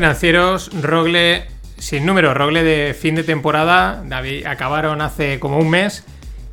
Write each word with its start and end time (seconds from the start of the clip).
Financieros, 0.00 0.70
Rogle 0.80 1.44
sin 1.76 2.06
número, 2.06 2.32
Rogle 2.32 2.64
de 2.64 2.94
fin 2.94 3.16
de 3.16 3.22
temporada, 3.22 4.02
David, 4.02 4.46
acabaron 4.46 5.02
hace 5.02 5.38
como 5.38 5.58
un 5.58 5.68
mes 5.68 6.06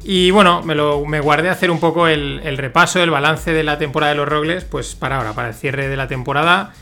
y 0.03 0.31
bueno, 0.31 0.63
me, 0.63 0.75
lo, 0.75 1.05
me 1.05 1.21
guardé 1.21 1.47
hacer 1.47 1.71
un 1.71 1.79
poco 1.79 2.09
el, 2.09 2.57
repaso, 2.57 3.01
el 3.01 3.09
balance 3.09 3.53
de 3.53 3.63
la 3.63 3.77
temporada 3.77 4.11
de 4.11 4.17
los 4.17 4.27
Rogles, 4.27 4.65
pues 4.65 4.95
para 4.95 5.15
ahora, 5.15 5.31
para 5.31 5.47
el 5.47 5.53
cierre 5.53 5.87
de 5.87 5.95
la 5.95 6.09
temporada. 6.09 6.73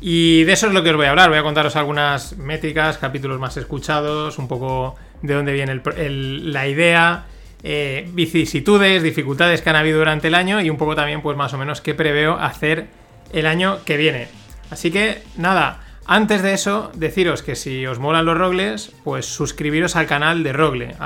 Y 0.00 0.44
de 0.44 0.52
eso 0.52 0.68
es 0.68 0.72
lo 0.72 0.84
que 0.84 0.90
os 0.90 0.96
voy 0.96 1.06
a 1.06 1.10
hablar. 1.10 1.28
Voy 1.28 1.38
a 1.38 1.42
contaros 1.42 1.74
algunas 1.74 2.36
métricas, 2.38 2.98
capítulos 2.98 3.40
más 3.40 3.56
escuchados, 3.56 4.38
un 4.38 4.46
poco 4.46 4.94
de 5.22 5.34
dónde 5.34 5.52
viene 5.52 5.82
la 6.04 6.68
idea, 6.68 7.26
eh, 7.64 8.08
vicisitudes, 8.12 9.02
dificultades 9.02 9.60
que 9.60 9.70
han 9.70 9.76
habido 9.76 9.98
durante 9.98 10.28
el 10.28 10.36
año 10.36 10.60
y 10.60 10.70
un 10.70 10.76
poco 10.76 10.94
también, 10.94 11.20
pues 11.20 11.36
más 11.36 11.52
o 11.52 11.58
menos, 11.58 11.80
qué 11.80 11.94
preveo 11.94 12.38
hacer 12.38 12.86
el 13.32 13.46
año 13.46 13.80
que 13.84 13.96
viene. 13.96 14.28
Así 14.70 14.92
que 14.92 15.20
nada, 15.36 15.81
antes 16.06 16.42
de 16.42 16.52
eso, 16.52 16.90
deciros 16.94 17.42
que 17.42 17.54
si 17.54 17.86
os 17.86 17.98
molan 17.98 18.24
los 18.24 18.36
Rogles, 18.36 18.92
pues 19.04 19.26
suscribiros 19.26 19.94
al 19.94 20.06
canal 20.06 20.42
de 20.42 20.52
Rogle, 20.52 20.96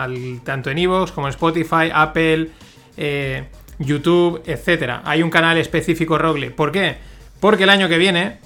tanto 0.44 0.70
en 0.70 0.78
Evox 0.78 1.12
como 1.12 1.26
en 1.26 1.30
Spotify, 1.30 1.90
Apple, 1.92 2.50
eh, 2.96 3.44
YouTube, 3.78 4.42
etc. 4.46 5.00
Hay 5.04 5.22
un 5.22 5.30
canal 5.30 5.58
específico 5.58 6.16
Rogle. 6.16 6.50
¿Por 6.50 6.72
qué? 6.72 6.96
Porque 7.40 7.64
el 7.64 7.70
año 7.70 7.88
que 7.88 7.98
viene, 7.98 8.38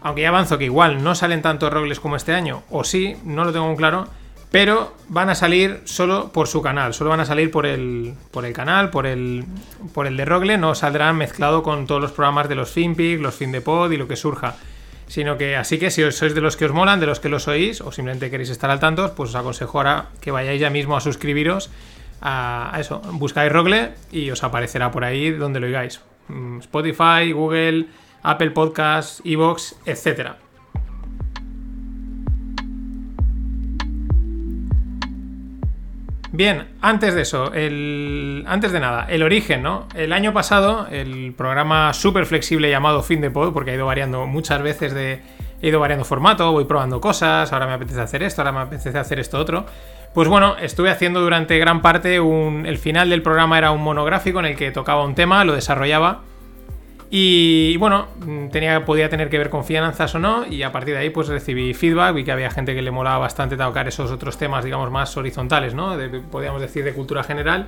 aunque 0.00 0.22
ya 0.22 0.28
avanzo 0.28 0.56
que 0.56 0.64
igual 0.64 1.04
no 1.04 1.14
salen 1.14 1.42
tantos 1.42 1.70
Rogles 1.70 2.00
como 2.00 2.16
este 2.16 2.32
año, 2.32 2.62
o 2.70 2.82
sí, 2.82 3.16
no 3.24 3.44
lo 3.44 3.52
tengo 3.52 3.68
muy 3.68 3.76
claro, 3.76 4.08
pero 4.50 4.96
van 5.08 5.28
a 5.28 5.34
salir 5.34 5.82
solo 5.84 6.32
por 6.32 6.48
su 6.48 6.62
canal, 6.62 6.94
solo 6.94 7.10
van 7.10 7.20
a 7.20 7.26
salir 7.26 7.50
por 7.50 7.66
el, 7.66 8.14
por 8.30 8.46
el 8.46 8.54
canal, 8.54 8.90
por 8.90 9.06
el, 9.06 9.44
por 9.92 10.06
el 10.06 10.16
de 10.16 10.24
Rogle, 10.24 10.56
no 10.56 10.74
saldrán 10.74 11.16
mezclado 11.16 11.62
con 11.62 11.86
todos 11.86 12.00
los 12.00 12.12
programas 12.12 12.48
de 12.48 12.54
los 12.54 12.70
FinPix, 12.70 13.20
los 13.20 13.34
FinDepod 13.34 13.92
y 13.92 13.98
lo 13.98 14.08
que 14.08 14.16
surja 14.16 14.56
sino 15.10 15.36
que 15.36 15.56
así 15.56 15.80
que 15.80 15.90
si 15.90 16.06
sois 16.12 16.36
de 16.36 16.40
los 16.40 16.54
que 16.56 16.66
os 16.66 16.72
molan, 16.72 17.00
de 17.00 17.06
los 17.06 17.18
que 17.18 17.28
los 17.28 17.48
oís, 17.48 17.80
o 17.80 17.90
simplemente 17.90 18.30
queréis 18.30 18.48
estar 18.48 18.70
al 18.70 18.78
tanto, 18.78 19.12
pues 19.16 19.30
os 19.30 19.34
aconsejo 19.34 19.78
ahora 19.78 20.06
que 20.20 20.30
vayáis 20.30 20.60
ya 20.60 20.70
mismo 20.70 20.96
a 20.96 21.00
suscribiros 21.00 21.68
a, 22.22 22.76
eso. 22.78 23.02
Buscáis 23.18 23.50
Rogle 23.50 23.90
y 24.12 24.30
os 24.30 24.44
aparecerá 24.44 24.92
por 24.92 25.02
ahí 25.02 25.32
donde 25.32 25.58
lo 25.58 25.66
oigáis. 25.66 26.00
Mm, 26.28 26.60
Spotify, 26.60 27.32
Google, 27.32 27.86
Apple 28.22 28.52
Podcasts, 28.52 29.20
Evox, 29.24 29.74
etcétera. 29.84 30.36
Bien, 36.32 36.68
antes 36.80 37.14
de 37.14 37.22
eso, 37.22 37.52
el... 37.52 38.44
antes 38.46 38.70
de 38.70 38.78
nada, 38.78 39.06
el 39.08 39.24
origen, 39.24 39.62
¿no? 39.62 39.88
El 39.94 40.12
año 40.12 40.32
pasado, 40.32 40.86
el 40.88 41.34
programa 41.36 41.92
súper 41.92 42.24
flexible 42.24 42.70
llamado 42.70 43.02
Fin 43.02 43.20
de 43.20 43.30
Pod, 43.30 43.52
porque 43.52 43.72
ha 43.72 43.74
ido 43.74 43.86
variando 43.86 44.26
muchas 44.26 44.62
veces 44.62 44.94
de. 44.94 45.20
He 45.62 45.68
ido 45.68 45.80
variando 45.80 46.04
formato, 46.04 46.52
voy 46.52 46.64
probando 46.64 47.00
cosas, 47.00 47.52
ahora 47.52 47.66
me 47.66 47.74
apetece 47.74 48.00
hacer 48.00 48.22
esto, 48.22 48.40
ahora 48.40 48.52
me 48.52 48.60
apetece 48.60 48.96
hacer 48.96 49.18
esto 49.18 49.38
otro. 49.38 49.66
Pues 50.14 50.26
bueno, 50.28 50.56
estuve 50.56 50.90
haciendo 50.90 51.20
durante 51.20 51.58
gran 51.58 51.82
parte 51.82 52.20
un. 52.20 52.64
El 52.64 52.78
final 52.78 53.10
del 53.10 53.22
programa 53.22 53.58
era 53.58 53.72
un 53.72 53.82
monográfico 53.82 54.38
en 54.38 54.46
el 54.46 54.56
que 54.56 54.70
tocaba 54.70 55.04
un 55.04 55.16
tema, 55.16 55.44
lo 55.44 55.52
desarrollaba 55.52 56.22
y 57.12 57.76
bueno, 57.78 58.06
tenía, 58.52 58.84
podía 58.84 59.08
tener 59.08 59.28
que 59.30 59.38
ver 59.38 59.50
con 59.50 59.64
finanzas 59.64 60.14
o 60.14 60.20
no, 60.20 60.46
y 60.46 60.62
a 60.62 60.70
partir 60.70 60.94
de 60.94 61.00
ahí 61.00 61.10
pues 61.10 61.26
recibí 61.26 61.74
feedback, 61.74 62.14
vi 62.14 62.24
que 62.24 62.30
había 62.30 62.50
gente 62.50 62.72
que 62.72 62.82
le 62.82 62.92
molaba 62.92 63.18
bastante 63.18 63.56
tocar 63.56 63.88
esos 63.88 64.12
otros 64.12 64.38
temas, 64.38 64.64
digamos, 64.64 64.92
más 64.92 65.16
horizontales, 65.16 65.74
¿no? 65.74 65.96
podríamos 66.30 66.60
decir 66.60 66.84
de 66.84 66.92
cultura 66.92 67.24
general. 67.24 67.66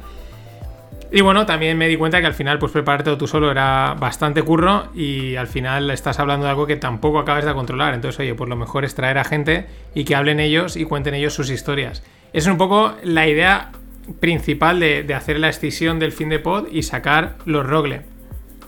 Y 1.14 1.20
bueno, 1.20 1.44
también 1.44 1.76
me 1.76 1.88
di 1.88 1.96
cuenta 1.96 2.20
que 2.20 2.26
al 2.26 2.34
final, 2.34 2.58
pues 2.58 2.72
prepararte 2.72 3.14
tú 3.16 3.26
solo 3.26 3.50
era 3.50 3.94
bastante 3.98 4.42
curro 4.42 4.88
y 4.94 5.36
al 5.36 5.46
final 5.46 5.90
estás 5.90 6.18
hablando 6.18 6.44
de 6.46 6.50
algo 6.50 6.66
que 6.66 6.76
tampoco 6.76 7.18
acabas 7.18 7.44
de 7.44 7.52
controlar. 7.52 7.92
Entonces, 7.92 8.18
oye, 8.20 8.34
pues 8.34 8.48
lo 8.48 8.56
mejor 8.56 8.86
es 8.86 8.94
traer 8.94 9.18
a 9.18 9.24
gente 9.24 9.66
y 9.94 10.04
que 10.04 10.14
hablen 10.14 10.40
ellos 10.40 10.74
y 10.74 10.86
cuenten 10.86 11.12
ellos 11.12 11.34
sus 11.34 11.50
historias. 11.50 12.02
Es 12.32 12.46
un 12.46 12.56
poco 12.56 12.94
la 13.02 13.28
idea 13.28 13.72
principal 14.20 14.80
de, 14.80 15.02
de 15.02 15.12
hacer 15.12 15.38
la 15.38 15.50
escisión 15.50 15.98
del 15.98 16.12
fin 16.12 16.30
de 16.30 16.38
pod 16.38 16.68
y 16.72 16.82
sacar 16.82 17.36
los 17.44 17.66
rogle. 17.66 18.11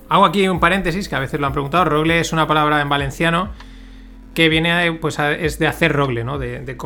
Hago 0.09 0.25
aquí 0.25 0.47
un 0.49 0.61
paréntesis, 0.61 1.09
que 1.09 1.17
a 1.17 1.21
veces 1.21 1.41
lo 1.41 1.47
han 1.47 1.53
preguntado. 1.53 1.85
Rogle 1.85 2.21
es 2.21 2.33
una 2.33 2.47
palabra 2.47 2.81
en 2.81 2.89
valenciano 2.89 3.51
que 4.35 4.49
viene 4.49 4.93
pues, 5.01 5.19
es 5.19 5.59
de 5.59 5.67
hacer 5.67 5.93
rogle, 5.93 6.25
¿no? 6.25 6.39
De, 6.39 6.77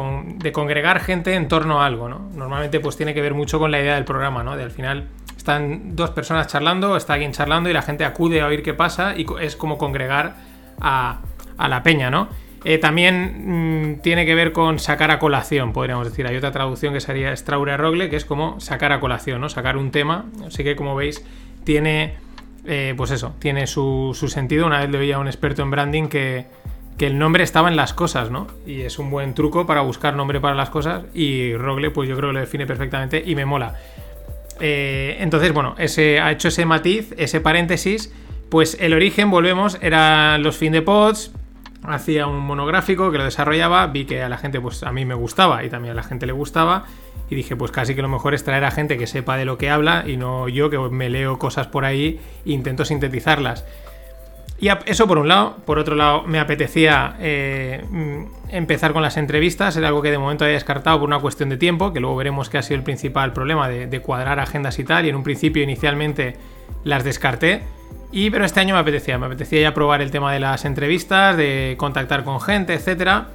congregar 0.53 1.01
gente 1.01 1.35
en 1.35 1.49
torno 1.49 1.81
a 1.81 1.87
algo, 1.87 2.09
¿no? 2.09 2.29
Normalmente 2.35 2.79
pues 2.79 2.97
tiene 2.97 3.15
que 3.15 3.23
ver 3.23 3.35
mucho 3.35 3.59
con 3.59 3.71
la 3.71 3.81
idea 3.81 3.95
del 3.95 4.05
programa, 4.05 4.45
¿no? 4.45 4.53
Al 4.53 4.71
final 4.71 5.09
están 5.37 5.97
dos 5.97 6.11
personas 6.11 6.47
charlando, 6.47 6.97
está 6.97 7.15
alguien 7.15 7.33
charlando 7.33 7.71
y 7.71 7.73
la 7.73 7.83
gente 7.83 8.05
acude 8.05 8.43
a 8.43 8.47
oír 8.47 8.63
qué 8.63 8.75
pasa 8.75 9.15
y 9.17 9.27
es 9.41 9.57
como 9.57 9.79
congregar 9.79 10.37
a, 10.81 11.21
la 11.59 11.83
peña, 11.83 12.11
¿no? 12.11 12.29
Eh, 12.65 12.77
también 12.77 13.95
mm, 13.95 14.01
tiene 14.01 14.27
que 14.27 14.35
ver 14.35 14.53
con 14.53 14.79
sacar 14.79 15.11
a 15.11 15.19
colación, 15.19 15.73
podríamos 15.73 16.07
decir. 16.07 16.27
Hay 16.27 16.37
otra 16.37 16.53
traducción 16.53 16.93
que 16.93 17.01
sería 17.01 17.31
extraure 17.31 17.77
rogle, 17.77 18.11
que 18.11 18.17
es 18.17 18.27
como 18.27 18.61
sacar 18.61 18.93
a 18.93 19.01
colación, 19.01 19.41
¿no? 19.41 19.49
Sacar 19.49 19.77
un 19.77 19.91
tema. 19.91 20.27
Así 20.47 20.65
que 20.65 20.77
como 20.77 20.95
veis, 20.95 21.25
tiene 21.65 22.17
eh, 22.71 22.93
pues 22.97 23.11
eso, 23.11 23.35
tiene 23.39 23.67
su, 23.67 24.13
sentido. 24.29 24.67
Una 24.67 24.81
vez 24.81 24.91
le 24.91 24.99
veía 24.99 25.17
a 25.17 25.19
un 25.19 25.27
experto 25.27 25.63
en 25.63 25.71
branding 25.71 26.09
que, 26.09 26.47
el 26.99 27.17
nombre 27.17 27.45
estaba 27.45 27.69
en 27.69 27.77
las 27.77 27.95
cosas, 27.95 28.31
¿no? 28.31 28.49
Y 28.67 28.83
es 28.83 28.99
un 28.99 29.09
buen 29.11 29.33
truco 29.33 29.67
para 29.67 29.81
buscar 29.83 30.15
nombre 30.15 30.41
para 30.41 30.55
las 30.55 30.69
cosas. 30.69 31.05
Y 31.15 31.55
Rogle, 31.55 31.91
pues 31.91 32.09
yo 32.09 32.17
creo 32.17 32.31
que 32.31 32.35
lo 32.35 32.41
define 32.41 32.67
perfectamente 32.67 33.23
y 33.25 33.35
me 33.35 33.47
mola. 33.47 33.77
Eh, 34.61 35.17
entonces, 35.21 35.53
bueno, 35.53 35.77
ese, 35.79 36.21
ha 36.21 36.33
hecho 36.33 36.49
ese 36.49 36.67
matiz, 36.67 37.15
ese 37.17 37.41
paréntesis. 37.41 38.13
Pues 38.51 38.77
el 38.81 38.93
origen, 38.93 39.31
volvemos, 39.31 39.79
eran 39.81 40.43
los 40.43 40.57
fin 40.57 40.73
de 40.73 40.83
pods. 40.83 41.33
Hacía 41.83 42.27
un 42.27 42.41
monográfico 42.41 43.11
que 43.11 43.19
lo 43.19 43.25
desarrollaba. 43.25 43.87
Vi 43.87 44.05
que 44.05 44.23
a 44.23 44.29
la 44.29 44.39
gente, 44.39 44.61
pues 44.61 44.83
a 44.83 44.93
mí 44.93 45.05
me 45.05 45.15
gustaba 45.15 45.65
y 45.65 45.71
también 45.71 45.93
a 45.93 45.95
la 45.95 46.03
gente 46.03 46.27
le 46.27 46.33
gustaba 46.33 46.85
y 47.31 47.35
dije, 47.35 47.57
pues 47.57 47.71
casi 47.71 47.95
que 47.95 48.03
lo 48.03 48.09
mejor 48.09 48.35
es 48.35 48.45
traer 48.45 48.65
a 48.65 48.71
gente 48.71 48.97
que 48.97 49.07
sepa 49.07 49.37
de 49.37 49.45
lo 49.45 49.59
que 49.59 49.71
habla 49.71 50.05
y 50.07 50.17
no 50.17 50.49
yo 50.49 50.71
que 50.71 50.79
me 50.79 51.11
leo 51.11 51.39
cosas 51.39 51.67
por 51.67 51.85
ahí 51.85 52.21
e 52.45 52.53
intento 52.53 52.85
sintetizarlas. 52.85 53.65
Y 54.61 54.69
eso 54.87 55.07
por 55.07 55.19
un 55.19 55.29
lado. 55.29 55.57
Por 55.65 55.79
otro 55.79 55.95
lado, 55.95 56.25
me 56.25 56.41
apetecía 56.41 57.15
eh, 57.21 57.85
empezar 58.49 58.93
con 58.93 59.03
las 59.03 59.17
entrevistas. 59.17 59.77
Era 59.77 59.89
algo 59.89 60.03
que 60.03 60.11
de 60.11 60.19
momento 60.19 60.45
había 60.45 60.55
descartado 60.55 60.99
por 60.99 61.09
una 61.09 61.21
cuestión 61.21 61.49
de 61.49 61.57
tiempo, 61.57 61.93
que 61.93 62.01
luego 62.01 62.17
veremos 62.17 62.51
que 62.51 62.59
ha 62.59 62.63
sido 62.63 62.77
el 62.77 62.83
principal 62.83 63.33
problema 63.33 63.69
de, 63.69 64.01
cuadrar 64.01 64.41
agendas 64.41 64.79
y 64.81 64.85
tal. 64.85 65.07
Y 65.07 65.11
en 65.11 65.17
un 65.17 65.23
principio, 65.23 65.63
inicialmente, 65.63 66.37
las 66.85 67.05
descarté. 67.05 67.63
Y 68.11 68.31
pero 68.31 68.45
este 68.45 68.61
año 68.61 68.75
me 68.75 68.81
apetecía. 68.81 69.19
Me 69.19 69.27
apetecía 69.27 69.61
ya 69.61 69.75
probar 69.75 70.01
el 70.01 70.11
tema 70.11 70.33
de 70.33 70.41
las 70.41 70.65
entrevistas, 70.65 71.37
de 71.37 71.75
contactar 71.79 72.25
con 72.25 72.41
gente, 72.41 72.75
etcétera. 72.75 73.29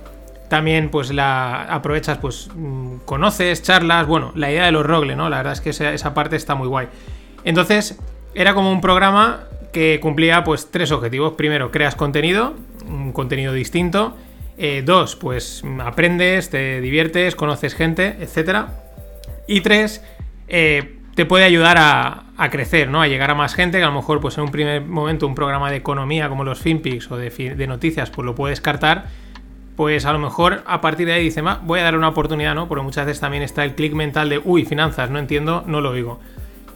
También, 0.50 0.90
pues, 0.90 1.12
la 1.12 1.64
aprovechas, 1.64 2.18
pues, 2.18 2.50
mm, 2.54 2.98
conoces, 3.06 3.64
charlas. 3.64 4.08
Bueno, 4.08 4.32
la 4.36 4.52
idea 4.52 4.66
de 4.66 4.72
los 4.72 4.86
rogle, 4.86 5.16
¿no? 5.16 5.30
La 5.30 5.38
verdad 5.38 5.54
es 5.54 5.62
que 5.62 5.70
esa, 5.70 6.14
parte 6.14 6.36
está 6.36 6.56
muy 6.56 6.68
guay. 6.68 6.88
Entonces, 7.44 8.00
era 8.36 8.54
como 8.54 8.72
un 8.72 8.82
programa 8.82 9.46
que 9.72 10.00
cumplía, 10.02 10.44
pues, 10.44 10.70
tres 10.70 10.92
objetivos. 10.92 11.34
Primero, 11.34 11.72
creas 11.72 11.96
contenido, 11.96 12.54
un 12.88 13.12
contenido 13.14 13.54
distinto. 13.54 14.16
Eh, 14.58 14.84
dos, 14.86 15.16
pues, 15.16 15.64
aprendes, 15.84 16.50
te 16.50 16.82
diviertes, 16.82 17.36
conoces 17.36 17.74
gente, 17.74 18.18
etc. 18.20 18.68
Y 19.48 19.62
tres, 19.62 20.04
eh, 20.48 21.00
te 21.16 21.26
puede 21.26 21.44
ayudar 21.46 21.78
a, 21.80 22.50
crecer, 22.50 22.90
¿no? 22.90 23.02
A 23.02 23.08
llegar 23.08 23.32
a 23.32 23.36
más 23.36 23.54
gente, 23.56 23.78
que 23.78 23.84
a 23.84 23.88
lo 23.88 23.94
mejor, 23.94 24.20
pues, 24.20 24.38
en 24.38 24.44
un 24.44 24.52
primer 24.52 24.82
momento, 24.82 25.28
un 25.28 25.36
programa 25.36 25.70
de 25.72 25.78
economía 25.78 26.28
como 26.30 26.44
los 26.44 26.60
FinPix 26.60 27.10
o 27.12 27.18
de, 27.18 27.68
noticias, 27.68 28.10
pues 28.10 28.26
lo 28.26 28.36
puedes 28.36 28.60
descartar 28.60 29.08
pues 29.76 30.06
a 30.06 30.14
lo 30.14 30.20
mejor 30.20 30.62
a 30.68 30.82
partir 30.82 31.08
de 31.08 31.14
ahí 31.14 31.24
dice, 31.24 31.42
voy 31.64 31.80
a 31.80 31.84
dar 31.84 31.98
una 31.98 32.10
oportunidad, 32.10 32.54
¿no? 32.54 32.68
Porque 32.68 32.84
muchas 32.84 33.08
veces 33.08 33.20
también 33.20 33.42
está 33.42 33.64
el 33.64 33.74
clic 33.74 33.94
mental 33.94 34.30
de, 34.30 34.38
uy, 34.38 34.66
finanzas, 34.66 35.10
no 35.10 35.18
entiendo, 35.18 35.64
no 35.66 35.82
lo 35.82 35.94
digo. 35.94 36.20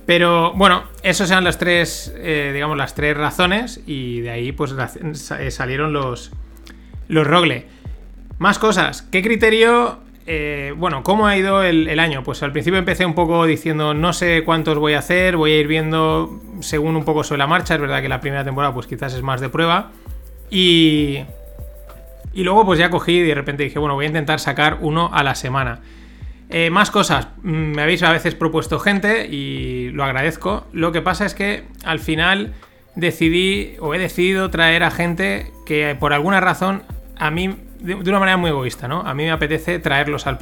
Pero 0.07 0.54
bueno, 0.54 0.84
esas 1.04 1.30
eran 1.30 1.44
las 1.44 1.60
tres, 1.60 2.12
eh, 2.18 2.51
digamos, 2.54 2.75
las 2.75 2.95
tres 2.95 3.16
razones 3.16 3.81
y 3.86 4.22
de 4.22 4.31
ahí 4.31 4.51
pues 4.51 4.74
eh, 4.74 5.51
salieron 5.51 5.94
los, 5.94 6.31
los 7.07 7.28
Rogle. 7.28 7.68
Más 8.39 8.57
cosas, 8.57 9.04
¿qué 9.04 9.22
criterio, 9.22 10.00
eh, 10.29 10.74
bueno, 10.75 11.03
cómo 11.03 11.25
ha 11.25 11.38
ido 11.38 11.63
el, 11.63 12.00
año? 12.00 12.21
Pues 12.21 12.44
al 12.44 12.51
principio 12.51 12.77
empecé 12.77 13.06
un 13.06 13.15
poco 13.15 13.45
diciendo, 13.45 13.94
no 13.94 14.12
sé 14.12 14.44
cuántos 14.44 14.77
voy 14.77 14.94
a 14.94 15.00
hacer, 15.00 15.38
voy 15.38 15.53
a 15.53 15.57
ir 15.57 15.68
viendo 15.68 16.41
según 16.59 16.97
un 16.97 17.06
poco 17.06 17.24
sobre 17.24 17.39
la 17.39 17.47
marcha, 17.47 17.75
es 17.75 17.81
verdad 17.81 18.01
que 18.01 18.09
la 18.09 18.19
primera 18.19 18.44
temporada 18.44 18.74
pues 18.74 18.88
quizás 18.88 19.13
es 19.13 19.21
más 19.21 19.39
de 19.39 19.47
prueba. 19.47 19.91
Y, 20.50 21.24
y 22.33 22.44
luego 22.44 22.65
pues 22.65 22.77
ya 22.77 22.89
cogí 22.89 23.13
y 23.13 23.24
de 23.24 23.35
repente 23.35 23.63
dije, 23.63 23.79
bueno, 23.79 23.95
voy 23.95 24.03
a 24.03 24.09
intentar 24.09 24.41
sacar 24.41 24.79
uno 24.81 25.09
a 25.13 25.24
la 25.24 25.33
semana. 25.33 25.79
Eh, 26.50 26.69
más 26.69 26.91
cosas, 26.91 27.29
mm, 27.44 27.50
me 27.50 27.81
habéis 27.81 28.03
a 28.03 28.12
veces 28.12 28.35
propuesto 28.35 28.79
gente 28.79 29.27
y 29.27 29.91
lo 29.91 30.03
agradezco. 30.03 30.68
Lo 30.74 30.91
que 30.91 31.01
pasa 31.01 31.25
es 31.25 31.35
que 31.35 31.63
al 31.85 32.00
final 32.00 32.53
decidí 32.95 33.75
o 33.79 33.94
he 33.94 34.00
decidido 34.00 34.50
traer 34.50 34.83
a 34.83 34.91
gente 34.91 35.53
que 35.65 35.95
por 35.97 36.12
alguna 36.12 36.41
razón 36.41 36.83
a 37.15 37.31
mí, 37.31 37.56
de, 37.79 37.95
una 37.95 38.19
manera 38.19 38.38
muy 38.38 38.50
egoísta, 38.50 38.88
¿no? 38.88 39.01
A 39.01 39.13
mí 39.13 39.24
me 39.24 39.31
apetece 39.31 39.79
traerlos 39.79 40.27
al, 40.27 40.38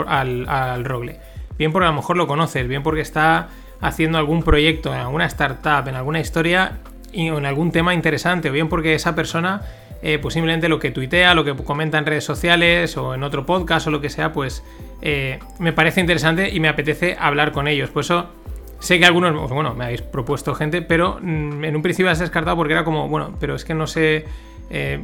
al, 0.47 0.85
rogle. 0.85 1.19
Bien 1.57 1.71
porque 1.71 1.85
a 1.85 1.89
lo 1.89 1.95
mejor 1.95 2.17
lo 2.17 2.27
conoces, 2.27 2.67
bien 2.67 2.83
porque 2.83 3.01
está 3.01 3.49
haciendo 3.81 4.17
algún 4.17 4.43
proyecto 4.43 4.93
en 4.93 4.99
alguna 4.99 5.25
startup, 5.25 5.87
en 5.87 5.95
alguna 5.95 6.19
historia 6.19 6.79
en 7.13 7.45
algún 7.45 7.71
tema 7.71 7.93
interesante, 7.93 8.49
o 8.49 8.51
bien 8.51 8.67
porque 8.67 8.93
esa 8.93 9.15
persona 9.15 9.61
eh, 10.01 10.19
pues 10.19 10.33
simplemente 10.33 10.69
lo 10.69 10.79
que 10.79 10.91
tuitea, 10.91 11.33
lo 11.33 11.43
que 11.43 11.55
comenta 11.55 11.97
en 11.97 12.05
redes 12.05 12.23
sociales 12.23 12.95
o 12.97 13.15
en 13.15 13.23
otro 13.23 13.45
podcast 13.45 13.87
o 13.87 13.91
lo 13.91 14.01
que 14.01 14.09
sea, 14.09 14.33
pues 14.33 14.63
eh, 15.01 15.39
me 15.59 15.73
parece 15.73 16.01
interesante 16.01 16.49
y 16.49 16.59
me 16.59 16.67
apetece 16.67 17.15
hablar 17.19 17.51
con 17.51 17.67
ellos. 17.67 17.89
Por 17.89 18.01
eso 18.01 18.29
sé 18.79 18.99
que 18.99 19.05
algunos, 19.05 19.33
pues 19.33 19.51
bueno, 19.51 19.73
me 19.73 19.85
habéis 19.85 20.01
propuesto 20.01 20.53
gente, 20.53 20.81
pero 20.81 21.17
mm, 21.21 21.63
en 21.63 21.75
un 21.75 21.81
principio 21.81 22.11
has 22.11 22.19
descartado 22.19 22.55
porque 22.55 22.73
era 22.73 22.83
como, 22.83 23.07
bueno, 23.07 23.35
pero 23.39 23.55
es 23.55 23.65
que 23.65 23.73
no 23.73 23.87
sé, 23.87 24.25
eh, 24.69 25.01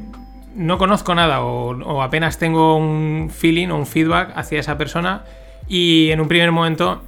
no 0.56 0.78
conozco 0.78 1.16
nada 1.16 1.42
o, 1.42 2.02
apenas 2.02 2.38
tengo 2.38 2.76
un 2.76 3.30
feeling 3.30 3.70
o 3.70 3.78
un 3.78 3.86
feedback 3.86 4.32
hacia 4.36 4.60
esa 4.60 4.78
persona 4.78 5.24
y 5.68 6.10
en 6.12 6.22
un 6.22 6.28
primer 6.28 6.52
momento 6.52 7.04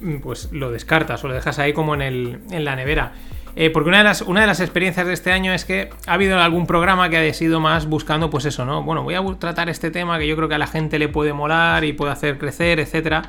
mm, 0.00 0.16
pues 0.18 0.50
lo 0.52 0.70
descartas 0.70 1.22
o 1.24 1.28
lo 1.28 1.34
dejas 1.34 1.58
ahí 1.58 1.72
como 1.72 1.94
en, 1.94 2.02
el, 2.02 2.40
en 2.50 2.64
la 2.64 2.76
nevera. 2.76 3.12
Eh, 3.58 3.70
porque 3.70 3.88
una 3.88 3.98
de, 3.98 4.04
las, 4.04 4.20
una 4.20 4.42
de 4.42 4.46
las 4.46 4.60
experiencias 4.60 5.06
de 5.06 5.14
este 5.14 5.32
año 5.32 5.54
es 5.54 5.64
que 5.64 5.88
ha 6.06 6.12
habido 6.12 6.38
algún 6.38 6.66
programa 6.66 7.08
que 7.08 7.16
ha 7.16 7.32
sido 7.32 7.58
más 7.58 7.86
buscando, 7.86 8.28
pues 8.28 8.44
eso, 8.44 8.66
¿no? 8.66 8.82
Bueno, 8.82 9.02
voy 9.02 9.14
a 9.14 9.22
tratar 9.38 9.70
este 9.70 9.90
tema 9.90 10.18
que 10.18 10.26
yo 10.26 10.36
creo 10.36 10.46
que 10.46 10.56
a 10.56 10.58
la 10.58 10.66
gente 10.66 10.98
le 10.98 11.08
puede 11.08 11.32
molar 11.32 11.82
y 11.82 11.94
puede 11.94 12.12
hacer 12.12 12.36
crecer, 12.36 12.80
etcétera. 12.80 13.22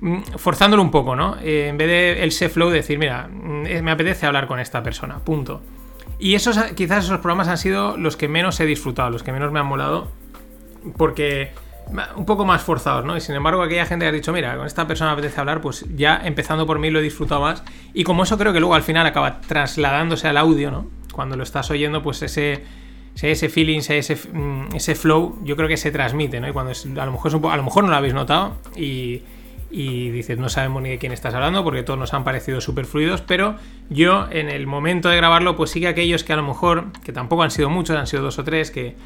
Mm, 0.00 0.22
forzándolo 0.36 0.82
un 0.82 0.90
poco, 0.90 1.14
¿no? 1.14 1.36
Eh, 1.42 1.68
en 1.68 1.76
vez 1.76 1.88
de 1.88 2.22
el 2.22 2.32
flow 2.32 2.70
decir, 2.70 2.98
mira, 2.98 3.28
mm, 3.28 3.82
me 3.82 3.90
apetece 3.90 4.24
hablar 4.24 4.46
con 4.46 4.58
esta 4.58 4.82
persona, 4.82 5.18
punto. 5.18 5.60
Y 6.18 6.34
esos, 6.34 6.58
quizás 6.74 7.04
esos 7.04 7.18
programas 7.18 7.48
han 7.48 7.58
sido 7.58 7.96
los 7.96 8.16
que 8.16 8.28
menos 8.28 8.58
he 8.60 8.66
disfrutado, 8.66 9.10
los 9.10 9.22
que 9.22 9.32
menos 9.32 9.52
me 9.52 9.60
han 9.60 9.66
molado, 9.66 10.08
porque 10.96 11.52
un 12.16 12.26
poco 12.26 12.44
más 12.44 12.62
forzados, 12.62 13.04
¿no? 13.04 13.16
Y 13.16 13.20
sin 13.20 13.34
embargo, 13.34 13.62
aquella 13.62 13.86
gente 13.86 14.04
que 14.04 14.08
ha 14.10 14.12
dicho, 14.12 14.32
mira, 14.32 14.56
con 14.56 14.66
esta 14.66 14.86
persona 14.86 15.10
me 15.10 15.14
apetece 15.14 15.40
hablar, 15.40 15.60
pues 15.60 15.86
ya 15.96 16.20
empezando 16.22 16.66
por 16.66 16.78
mí 16.78 16.90
lo 16.90 16.98
he 16.98 17.02
disfrutado 17.02 17.40
más. 17.40 17.62
Y 17.94 18.04
como 18.04 18.24
eso 18.24 18.36
creo 18.36 18.52
que 18.52 18.60
luego 18.60 18.74
al 18.74 18.82
final 18.82 19.06
acaba 19.06 19.40
trasladándose 19.40 20.28
al 20.28 20.36
audio, 20.36 20.70
¿no? 20.70 20.86
Cuando 21.12 21.36
lo 21.36 21.42
estás 21.42 21.70
oyendo, 21.70 22.02
pues 22.02 22.22
ese, 22.22 22.64
ese 23.14 23.48
feeling, 23.48 23.80
ese, 23.88 24.16
mm, 24.32 24.74
ese 24.74 24.94
flow, 24.94 25.38
yo 25.44 25.56
creo 25.56 25.68
que 25.68 25.76
se 25.76 25.90
transmite, 25.90 26.40
¿no? 26.40 26.48
Y 26.48 26.52
cuando 26.52 26.72
a, 26.72 27.06
lo 27.06 27.12
mejor 27.12 27.52
a 27.52 27.56
lo 27.56 27.62
mejor 27.62 27.84
no 27.84 27.90
lo 27.90 27.96
habéis 27.96 28.14
notado 28.14 28.56
y, 28.76 29.22
y 29.70 30.10
dices, 30.10 30.38
no 30.38 30.48
sabemos 30.48 30.82
ni 30.82 30.90
de 30.90 30.98
quién 30.98 31.12
estás 31.12 31.34
hablando 31.34 31.62
porque 31.62 31.82
todos 31.82 31.98
nos 31.98 32.14
han 32.14 32.24
parecido 32.24 32.60
súper 32.60 32.86
fluidos, 32.86 33.20
pero 33.20 33.56
yo 33.90 34.26
en 34.30 34.48
el 34.48 34.66
momento 34.66 35.08
de 35.08 35.16
grabarlo, 35.16 35.56
pues 35.56 35.70
sí 35.70 35.80
que 35.80 35.88
aquellos 35.88 36.24
que 36.24 36.32
a 36.32 36.36
lo 36.36 36.42
mejor, 36.42 36.86
que 37.04 37.12
tampoco 37.12 37.42
han 37.42 37.50
sido 37.50 37.68
muchos, 37.68 37.96
han 37.96 38.06
sido 38.06 38.22
dos 38.22 38.38
o 38.38 38.44
tres, 38.44 38.70
que 38.70 38.96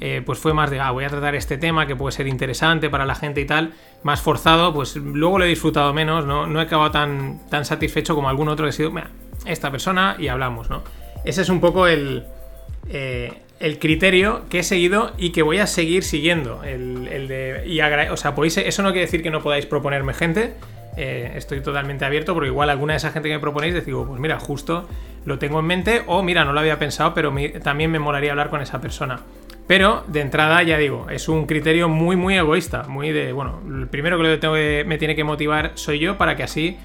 eh, 0.00 0.22
pues 0.24 0.38
fue 0.38 0.52
más 0.52 0.70
de, 0.70 0.80
ah, 0.80 0.90
voy 0.90 1.04
a 1.04 1.08
tratar 1.08 1.34
este 1.34 1.58
tema 1.58 1.86
que 1.86 1.96
puede 1.96 2.12
ser 2.12 2.26
interesante 2.26 2.90
para 2.90 3.06
la 3.06 3.14
gente 3.14 3.40
y 3.40 3.46
tal, 3.46 3.72
más 4.02 4.20
forzado, 4.20 4.72
pues 4.72 4.96
luego 4.96 5.38
lo 5.38 5.44
he 5.44 5.48
disfrutado 5.48 5.92
menos, 5.92 6.24
no, 6.24 6.46
no 6.46 6.60
he 6.60 6.62
acabado 6.64 6.90
tan, 6.90 7.40
tan 7.48 7.64
satisfecho 7.64 8.14
como 8.14 8.28
algún 8.28 8.48
otro 8.48 8.64
que 8.64 8.70
ha 8.70 8.72
sido, 8.72 8.90
mira, 8.90 9.10
esta 9.44 9.70
persona 9.70 10.16
y 10.18 10.28
hablamos, 10.28 10.70
¿no? 10.70 10.82
Ese 11.24 11.42
es 11.42 11.48
un 11.48 11.60
poco 11.60 11.86
el, 11.86 12.24
eh, 12.88 13.42
el 13.58 13.78
criterio 13.78 14.42
que 14.50 14.60
he 14.60 14.62
seguido 14.62 15.12
y 15.16 15.30
que 15.30 15.42
voy 15.42 15.58
a 15.58 15.66
seguir 15.66 16.04
siguiendo. 16.04 16.62
El, 16.64 17.28
de, 17.28 17.64
y 17.66 17.80
o 17.80 18.16
sea, 18.16 18.34
podéis, 18.34 18.58
eso 18.58 18.82
no 18.82 18.90
quiere 18.90 19.06
decir 19.06 19.22
que 19.22 19.30
no 19.30 19.42
podáis 19.42 19.66
proponerme 19.66 20.14
gente. 20.14 20.54
Eh, 20.96 21.32
estoy 21.36 21.60
totalmente 21.60 22.04
abierto 22.04 22.32
porque 22.32 22.48
igual 22.48 22.70
alguna 22.70 22.94
de 22.94 22.98
esa 22.98 23.10
gente 23.10 23.28
que 23.28 23.34
me 23.34 23.40
proponéis 23.40 23.84
digo, 23.84 24.06
pues 24.06 24.18
mira, 24.18 24.40
justo 24.40 24.88
lo 25.26 25.38
tengo 25.38 25.60
en 25.60 25.66
mente 25.66 26.02
o 26.06 26.22
mira, 26.22 26.44
no 26.46 26.54
lo 26.54 26.60
había 26.60 26.78
pensado, 26.78 27.12
pero 27.12 27.34
también 27.62 27.90
me 27.90 27.98
molaría 27.98 28.30
hablar 28.30 28.48
con 28.48 28.62
esa 28.62 28.80
persona. 28.80 29.20
Pero 29.66 30.04
de 30.06 30.20
entrada, 30.20 30.62
ya 30.62 30.78
digo, 30.78 31.06
es 31.10 31.28
un 31.28 31.46
criterio 31.46 31.88
muy, 31.88 32.14
muy 32.14 32.36
egoísta. 32.36 32.84
Muy 32.84 33.10
de, 33.10 33.32
bueno, 33.32 33.60
el 33.68 33.88
primero 33.88 34.20
que, 34.20 34.38
tengo 34.38 34.54
me 34.54 34.98
tiene 34.98 35.16
que 35.16 35.24
motivar 35.24 35.72
soy 35.74 35.98
yo 35.98 36.16
para 36.16 36.36
que 36.36 36.44
así 36.44 36.78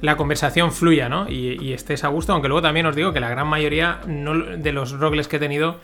la 0.00 0.16
conversación 0.16 0.72
fluya, 0.72 1.08
¿no? 1.08 1.28
Y, 1.28 1.72
estés 1.72 2.04
a 2.04 2.08
gusto. 2.08 2.32
Aunque 2.32 2.48
luego 2.48 2.62
también 2.62 2.86
os 2.86 2.94
digo 2.94 3.12
que 3.12 3.20
la 3.20 3.28
gran 3.28 3.48
mayoría 3.48 4.00
de 4.06 4.72
los 4.72 4.92
rogles 4.92 5.28
que 5.28 5.36
he 5.36 5.40
tenido 5.40 5.80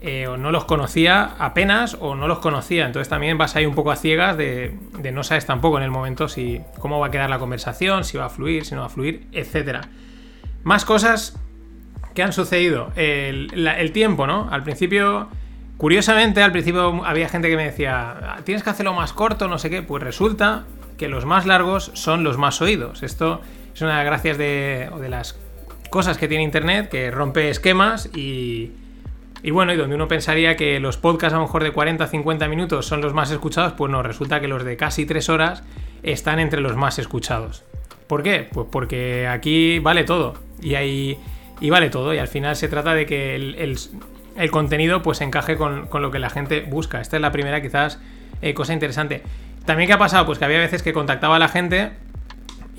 eh, 0.00 0.26
o 0.26 0.36
no 0.36 0.50
los 0.50 0.64
conocía 0.64 1.34
apenas 1.38 1.96
o 2.00 2.14
no 2.14 2.28
los 2.28 2.38
conocía. 2.38 2.86
Entonces 2.86 3.08
también 3.08 3.38
vas 3.38 3.56
ahí 3.56 3.66
un 3.66 3.74
poco 3.74 3.90
a 3.90 3.96
ciegas 3.96 4.36
de, 4.36 4.76
no 5.12 5.22
sabes 5.22 5.46
tampoco 5.46 5.78
en 5.78 5.84
el 5.84 5.90
momento 5.90 6.28
si 6.28 6.60
cómo 6.78 6.98
va 6.98 7.08
a 7.08 7.10
quedar 7.10 7.30
la 7.30 7.38
conversación, 7.38 8.04
si 8.04 8.16
va 8.16 8.26
a 8.26 8.30
fluir, 8.30 8.64
si 8.64 8.74
no 8.74 8.80
va 8.80 8.86
a 8.86 8.90
fluir, 8.90 9.26
etc. 9.32 9.86
Más 10.62 10.84
cosas 10.84 11.38
que 12.14 12.22
han 12.22 12.32
sucedido. 12.32 12.92
el 12.96 13.90
tiempo, 13.92 14.26
¿no? 14.26 14.48
Al 14.50 14.62
principio 14.62 15.28
Curiosamente, 15.80 16.42
al 16.42 16.52
principio 16.52 17.06
había 17.06 17.26
gente 17.30 17.48
que 17.48 17.56
me 17.56 17.64
decía, 17.64 18.36
tienes 18.44 18.62
que 18.62 18.68
hacerlo 18.68 18.92
más 18.92 19.14
corto, 19.14 19.48
no 19.48 19.56
sé 19.56 19.70
qué. 19.70 19.82
Pues 19.82 20.02
resulta 20.02 20.64
que 20.98 21.08
los 21.08 21.24
más 21.24 21.46
largos 21.46 21.90
son 21.94 22.22
los 22.22 22.36
más 22.36 22.60
oídos. 22.60 23.02
Esto 23.02 23.40
es 23.74 23.80
una 23.80 23.92
de 23.92 23.96
las 23.96 24.04
gracias 24.04 24.36
de, 24.36 24.90
de 25.00 25.08
las 25.08 25.40
cosas 25.88 26.18
que 26.18 26.28
tiene 26.28 26.44
Internet, 26.44 26.90
que 26.90 27.10
rompe 27.10 27.48
esquemas 27.48 28.10
y, 28.14 28.72
y 29.42 29.50
bueno, 29.50 29.72
y 29.72 29.76
donde 29.76 29.94
uno 29.94 30.08
pensaría 30.08 30.56
que 30.56 30.80
los 30.80 30.96
podcasts 30.96 31.34
a 31.34 31.38
lo 31.38 31.44
mejor 31.44 31.64
de 31.64 31.72
40 31.72 32.06
50 32.06 32.48
minutos 32.48 32.86
son 32.86 33.00
los 33.00 33.14
más 33.14 33.30
escuchados, 33.30 33.72
pues 33.72 33.90
no, 33.90 34.02
resulta 34.02 34.40
que 34.40 34.48
los 34.48 34.64
de 34.64 34.76
casi 34.76 35.06
3 35.06 35.28
horas 35.28 35.62
están 36.02 36.40
entre 36.40 36.60
los 36.60 36.76
más 36.76 36.98
escuchados. 36.98 37.64
¿Por 38.06 38.22
qué? 38.22 38.48
Pues 38.52 38.66
porque 38.70 39.28
aquí 39.28 39.78
vale 39.78 40.04
todo. 40.04 40.34
Y, 40.60 40.74
hay, 40.74 41.18
y 41.60 41.70
vale 41.70 41.90
todo. 41.90 42.12
Y 42.12 42.18
al 42.18 42.28
final 42.28 42.56
se 42.56 42.68
trata 42.68 42.94
de 42.94 43.06
que 43.06 43.36
el, 43.36 43.78
el 44.36 44.50
contenido 44.50 45.02
pues 45.02 45.20
encaje 45.20 45.56
con, 45.56 45.88
lo 45.92 46.10
que 46.10 46.18
la 46.18 46.30
gente 46.30 46.62
busca. 46.62 47.00
Esta 47.00 47.16
es 47.16 47.22
la 47.22 47.32
primera 47.32 47.62
quizás 47.62 48.00
eh, 48.42 48.54
cosa 48.54 48.72
interesante. 48.72 49.22
También 49.64 49.86
qué 49.86 49.92
ha 49.92 49.98
pasado, 49.98 50.26
pues 50.26 50.38
que 50.38 50.44
había 50.44 50.58
veces 50.58 50.82
que 50.82 50.92
contactaba 50.92 51.36
a 51.36 51.38
la 51.38 51.48
gente 51.48 51.92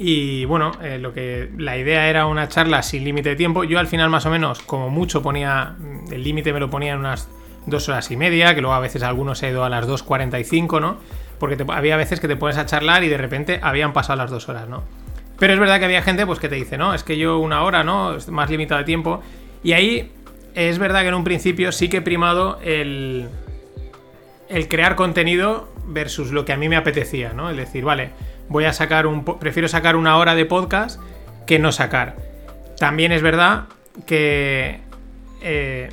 y 0.03 0.45
bueno, 0.45 0.71
eh, 0.81 0.98
lo 0.98 1.13
que 1.13 1.51
la 1.59 1.77
idea 1.77 2.09
era 2.09 2.25
una 2.25 2.48
charla 2.48 2.81
sin 2.81 3.03
límite 3.03 3.30
de 3.30 3.36
tiempo. 3.36 3.63
Yo 3.63 3.77
al 3.77 3.86
final 3.86 4.09
más 4.09 4.25
o 4.25 4.31
menos, 4.31 4.59
como 4.63 4.89
mucho 4.89 5.21
ponía, 5.21 5.75
mm, 5.77 6.12
el 6.12 6.24
límite 6.24 6.51
me 6.53 6.59
lo 6.59 6.71
ponía 6.71 6.94
en 6.94 7.00
unas 7.00 7.30
dos 7.68 7.88
horas 7.88 8.09
y 8.09 8.18
media, 8.18 8.56
que 8.56 8.62
luego 8.62 8.74
a 8.74 8.80
veces 8.80 9.03
algunos 9.03 9.44
he 9.44 9.50
ido 9.50 9.63
a 9.63 9.69
las 9.69 9.88
2.45, 9.88 10.81
¿no? 10.81 10.98
Porque 11.38 11.63
había 11.68 11.98
veces 11.98 12.19
que 12.19 12.27
te 12.27 12.36
pones 12.36 12.57
a 12.57 12.65
charlar 12.65 13.03
y 13.03 13.09
de 13.09 13.18
repente 13.18 13.59
habían 13.62 13.94
pasado 13.94 14.18
las 14.18 14.31
dos 14.31 14.50
horas, 14.50 14.68
¿no? 14.68 14.83
Pero 15.38 15.53
es 15.53 15.59
verdad 15.59 15.77
que 15.77 15.86
había 15.86 16.01
gente 16.01 16.25
pues 16.25 16.39
que 16.39 16.50
te 16.50 16.56
dice, 16.56 16.80
no, 16.80 16.95
es 16.95 17.04
que 17.04 17.15
yo 17.15 17.38
una 17.38 17.62
hora, 17.63 17.83
¿no? 17.83 18.15
Es 18.15 18.27
más 18.30 18.50
limitado 18.50 18.80
de 18.80 18.86
tiempo. 18.86 19.21
Y 19.63 19.74
ahí 19.74 20.12
es 20.56 20.80
verdad 20.80 21.01
que 21.01 21.09
en 21.09 21.13
un 21.13 21.24
principio 21.24 21.71
sí 21.71 21.89
que 21.89 21.97
he 21.97 22.01
primado 22.01 22.57
el, 22.64 23.30
el 24.49 24.68
crear 24.68 24.95
contenido 24.95 25.71
versus 25.85 26.31
lo 26.31 26.44
que 26.44 26.54
a 26.54 26.57
mí 26.57 26.69
me 26.69 26.76
apetecía, 26.76 27.33
¿no? 27.33 27.52
Es 27.52 27.57
decir, 27.57 27.83
vale, 27.83 28.11
voy 28.50 28.66
a 28.66 28.74
sacar 28.74 29.07
un. 29.07 29.24
Prefiero 29.24 29.68
sacar 29.68 29.95
una 29.95 30.18
hora 30.18 30.36
de 30.36 30.45
podcast 30.45 31.02
que 31.45 31.60
no 31.60 31.71
sacar. 31.71 32.16
También 32.78 33.12
es 33.12 33.21
verdad 33.21 33.66
que. 34.06 34.80
Eh, 35.42 35.90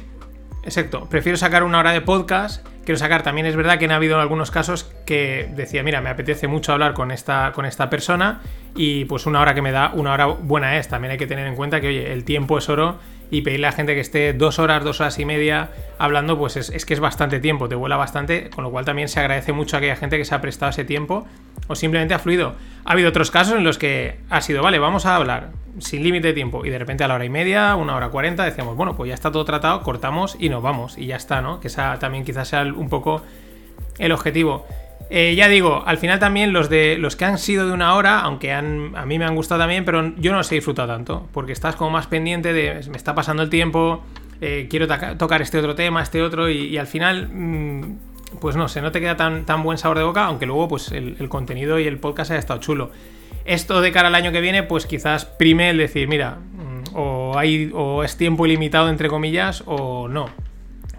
exacto, 0.62 1.08
prefiero 1.08 1.38
sacar 1.38 1.62
una 1.62 1.78
hora 1.78 1.92
de 1.92 2.00
podcast 2.00 2.66
quiero 2.88 2.98
sacar. 2.98 3.22
También 3.22 3.46
es 3.46 3.54
verdad 3.54 3.78
que 3.78 3.84
han 3.84 3.90
habido 3.90 4.18
algunos 4.18 4.50
casos 4.50 4.90
que 5.04 5.50
decía, 5.54 5.82
mira, 5.82 6.00
me 6.00 6.08
apetece 6.08 6.48
mucho 6.48 6.72
hablar 6.72 6.94
con 6.94 7.10
esta, 7.10 7.52
con 7.52 7.66
esta 7.66 7.90
persona 7.90 8.40
y 8.74 9.04
pues 9.04 9.26
una 9.26 9.42
hora 9.42 9.52
que 9.52 9.60
me 9.60 9.72
da, 9.72 9.90
una 9.92 10.14
hora 10.14 10.24
buena 10.24 10.78
es. 10.78 10.88
También 10.88 11.12
hay 11.12 11.18
que 11.18 11.26
tener 11.26 11.46
en 11.46 11.54
cuenta 11.54 11.82
que, 11.82 11.88
oye, 11.88 12.14
el 12.14 12.24
tiempo 12.24 12.56
es 12.56 12.66
oro 12.70 12.98
y 13.30 13.42
pedirle 13.42 13.66
a 13.66 13.72
gente 13.72 13.94
que 13.94 14.00
esté 14.00 14.32
dos 14.32 14.58
horas, 14.58 14.82
dos 14.84 15.00
horas 15.00 15.18
y 15.18 15.24
media 15.24 15.70
hablando, 15.98 16.38
pues 16.38 16.56
es, 16.56 16.86
que 16.86 16.94
es 16.94 17.00
bastante 17.00 17.40
tiempo, 17.40 17.68
te 17.68 17.74
vuela 17.74 17.96
bastante, 17.96 18.50
con 18.50 18.64
lo 18.64 18.70
cual 18.70 18.84
también 18.84 19.08
se 19.08 19.20
agradece 19.20 19.52
mucho 19.52 19.76
a 19.76 19.78
aquella 19.78 19.96
gente 19.96 20.16
que 20.16 20.24
se 20.24 20.34
ha 20.34 20.40
prestado 20.40 20.70
ese 20.70 20.84
tiempo 20.84 21.26
o 21.66 21.74
simplemente 21.74 22.14
ha 22.14 22.18
fluido. 22.18 22.54
Ha 22.84 22.92
habido 22.92 23.10
otros 23.10 23.30
casos 23.30 23.56
en 23.56 23.64
los 23.64 23.78
que 23.78 24.18
ha 24.30 24.40
sido, 24.40 24.62
vale, 24.62 24.78
vamos 24.78 25.04
a 25.06 25.16
hablar 25.16 25.50
sin 25.78 26.02
límite 26.02 26.28
de 26.28 26.32
tiempo 26.34 26.64
y 26.64 26.70
de 26.70 26.78
repente 26.78 27.04
a 27.04 27.08
la 27.08 27.14
hora 27.14 27.24
y 27.24 27.28
media, 27.28 27.76
una 27.76 27.94
hora 27.94 28.08
cuarenta, 28.08 28.44
decíamos, 28.44 28.76
bueno, 28.76 28.96
pues 28.96 29.08
ya 29.08 29.14
está 29.14 29.30
todo 29.30 29.44
tratado, 29.44 29.82
cortamos 29.82 30.36
y 30.38 30.48
nos 30.48 30.62
vamos 30.62 30.96
y 30.98 31.06
ya 31.06 31.16
está, 31.16 31.42
¿no? 31.42 31.60
Que 31.60 31.68
esa 31.68 31.98
también 31.98 32.24
quizás 32.24 32.48
sea 32.48 32.62
un 32.62 32.88
poco 32.88 33.22
el 33.98 34.12
objetivo. 34.12 34.66
Eh, 35.10 35.34
ya 35.36 35.48
digo, 35.48 35.82
al 35.86 35.96
final 35.96 36.18
también 36.18 36.52
los 36.52 36.68
de 36.68 36.98
los 36.98 37.16
que 37.16 37.24
han 37.24 37.38
sido 37.38 37.66
de 37.66 37.72
una 37.72 37.94
hora, 37.94 38.20
aunque 38.20 38.52
a 38.52 38.60
mí 38.60 39.18
me 39.18 39.24
han 39.24 39.34
gustado 39.34 39.60
también, 39.60 39.84
pero 39.84 40.14
yo 40.16 40.32
no 40.32 40.38
los 40.38 40.52
he 40.52 40.56
disfrutado 40.56 40.88
tanto, 40.88 41.28
porque 41.32 41.52
estás 41.52 41.76
como 41.76 41.90
más 41.90 42.06
pendiente 42.06 42.52
de 42.52 42.80
me 42.90 42.96
está 42.96 43.14
pasando 43.14 43.42
el 43.42 43.48
tiempo, 43.48 44.02
eh, 44.40 44.66
quiero 44.68 44.86
tocar 45.16 45.40
este 45.40 45.58
otro 45.58 45.74
tema, 45.74 46.02
este 46.02 46.22
otro, 46.22 46.50
y, 46.50 46.76
al 46.76 46.86
final, 46.86 47.28
mm, 47.32 47.98
pues 48.40 48.56
no 48.56 48.68
sé, 48.68 48.82
no 48.82 48.92
te 48.92 49.00
queda 49.00 49.16
tan, 49.16 49.46
tan 49.46 49.62
buen 49.62 49.78
sabor 49.78 49.96
de 49.96 50.04
boca, 50.04 50.26
aunque 50.26 50.44
luego 50.44 50.68
pues 50.68 50.92
el, 50.92 51.16
contenido 51.30 51.78
y 51.80 51.86
el 51.86 51.98
podcast 51.98 52.30
haya 52.30 52.40
estado 52.40 52.60
chulo. 52.60 52.90
Esto 53.46 53.80
de 53.80 53.90
cara 53.92 54.08
al 54.08 54.14
año 54.14 54.30
que 54.30 54.42
viene, 54.42 54.62
pues 54.62 54.84
quizás 54.84 55.24
prime 55.24 55.70
el 55.70 55.78
decir, 55.78 56.06
mira, 56.06 56.36
mm, 56.36 56.94
o, 56.94 57.38
hay, 57.38 57.70
o 57.72 58.04
es 58.04 58.18
tiempo 58.18 58.44
ilimitado 58.44 58.90
entre 58.90 59.08
comillas, 59.08 59.62
o 59.64 60.06
no, 60.06 60.28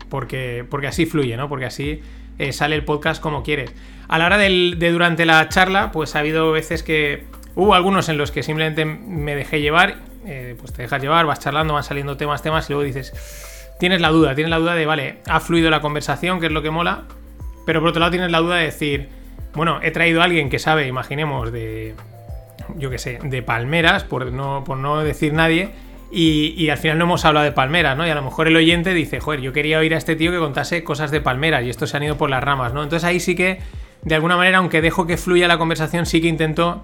porque, 0.10 0.66
porque 0.68 0.88
así 0.88 1.06
fluye, 1.06 1.38
¿no? 1.38 1.48
Porque 1.48 1.66
así 1.66 2.02
eh, 2.40 2.52
sale 2.54 2.76
el 2.76 2.84
podcast 2.84 3.22
como 3.22 3.44
quieres. 3.44 3.72
A 4.08 4.18
la 4.18 4.26
hora 4.26 4.38
de 4.40 4.90
durante 4.92 5.26
la 5.26 5.48
charla, 5.50 5.92
pues 5.92 6.16
ha 6.16 6.20
habido 6.20 6.52
veces 6.52 6.82
que 6.82 7.28
hubo 7.56 7.76
algunos 7.76 8.10
en 8.10 8.18
los 8.18 8.32
que 8.32 8.42
simplemente 8.42 8.86
me 8.86 9.36
dejé 9.36 9.62
llevar, 9.62 9.98
eh, 10.26 10.56
pues 10.60 10.74
te 10.74 10.82
dejas 10.82 11.02
llevar, 11.02 11.26
vas 11.26 11.40
charlando, 11.40 11.74
van 11.74 11.84
saliendo 11.84 12.18
temas, 12.18 12.42
temas, 12.42 12.70
y 12.70 12.74
luego 12.74 12.86
dices, 12.86 13.14
tienes 13.80 14.02
la 14.02 14.10
duda, 14.10 14.34
tienes 14.36 14.50
la 14.50 14.58
duda 14.58 14.76
de, 14.76 14.86
vale, 14.86 15.18
ha 15.28 15.40
fluido 15.40 15.70
la 15.70 15.82
conversación, 15.82 16.40
que 16.40 16.48
es 16.48 16.52
lo 16.52 16.62
que 16.62 16.72
mola, 16.72 17.04
pero 17.66 17.82
por 17.82 17.90
otro 17.90 18.00
lado 18.00 18.12
tienes 18.12 18.32
la 18.32 18.40
duda 18.40 18.56
de 18.56 18.66
decir, 18.66 19.10
bueno, 19.54 19.80
he 19.82 19.92
traído 19.92 20.22
a 20.22 20.26
alguien 20.26 20.50
que 20.50 20.60
sabe, 20.60 20.88
imaginemos, 20.88 21.52
de, 21.52 21.96
yo 22.76 22.90
qué 22.90 22.98
sé, 22.98 23.20
de 23.22 23.42
palmeras, 23.42 24.04
por 24.04 24.32
no, 24.32 24.64
por 24.64 24.78
no 24.78 25.04
decir 25.04 25.34
nadie, 25.34 25.72
Y, 26.12 26.70
al 26.70 26.78
final 26.78 26.98
no 26.98 27.06
hemos 27.06 27.24
hablado 27.26 27.44
de 27.44 27.52
palmeras, 27.52 27.96
¿no? 27.96 28.06
Y 28.06 28.10
a 28.10 28.16
lo 28.16 28.24
mejor 28.24 28.48
el 28.48 28.56
oyente 28.56 28.94
dice, 28.94 29.20
joder, 29.20 29.42
yo 29.42 29.54
quería 29.54 29.78
oír 29.78 29.94
a 29.94 29.98
este 29.98 30.16
tío 30.16 30.32
que 30.32 30.40
contase 30.40 30.84
cosas 30.84 31.12
de 31.12 31.22
palmeras 31.22 31.64
y 31.64 31.70
estos 31.70 31.92
se 31.92 31.98
han 31.98 32.04
ido 32.04 32.18
por 32.18 32.30
las 32.30 32.44
ramas, 32.44 32.74
¿no? 32.74 32.82
Entonces 32.82 33.04
ahí 33.08 33.20
sí 33.20 33.36
que, 33.36 33.60
de 34.02 34.16
alguna 34.16 34.36
manera, 34.36 34.58
aunque 34.58 34.82
dejo 34.82 35.06
que 35.06 35.18
fluya 35.18 35.48
la 35.48 35.60
conversación, 35.60 36.08
sí 36.08 36.20
que 36.20 36.28
intento 36.28 36.84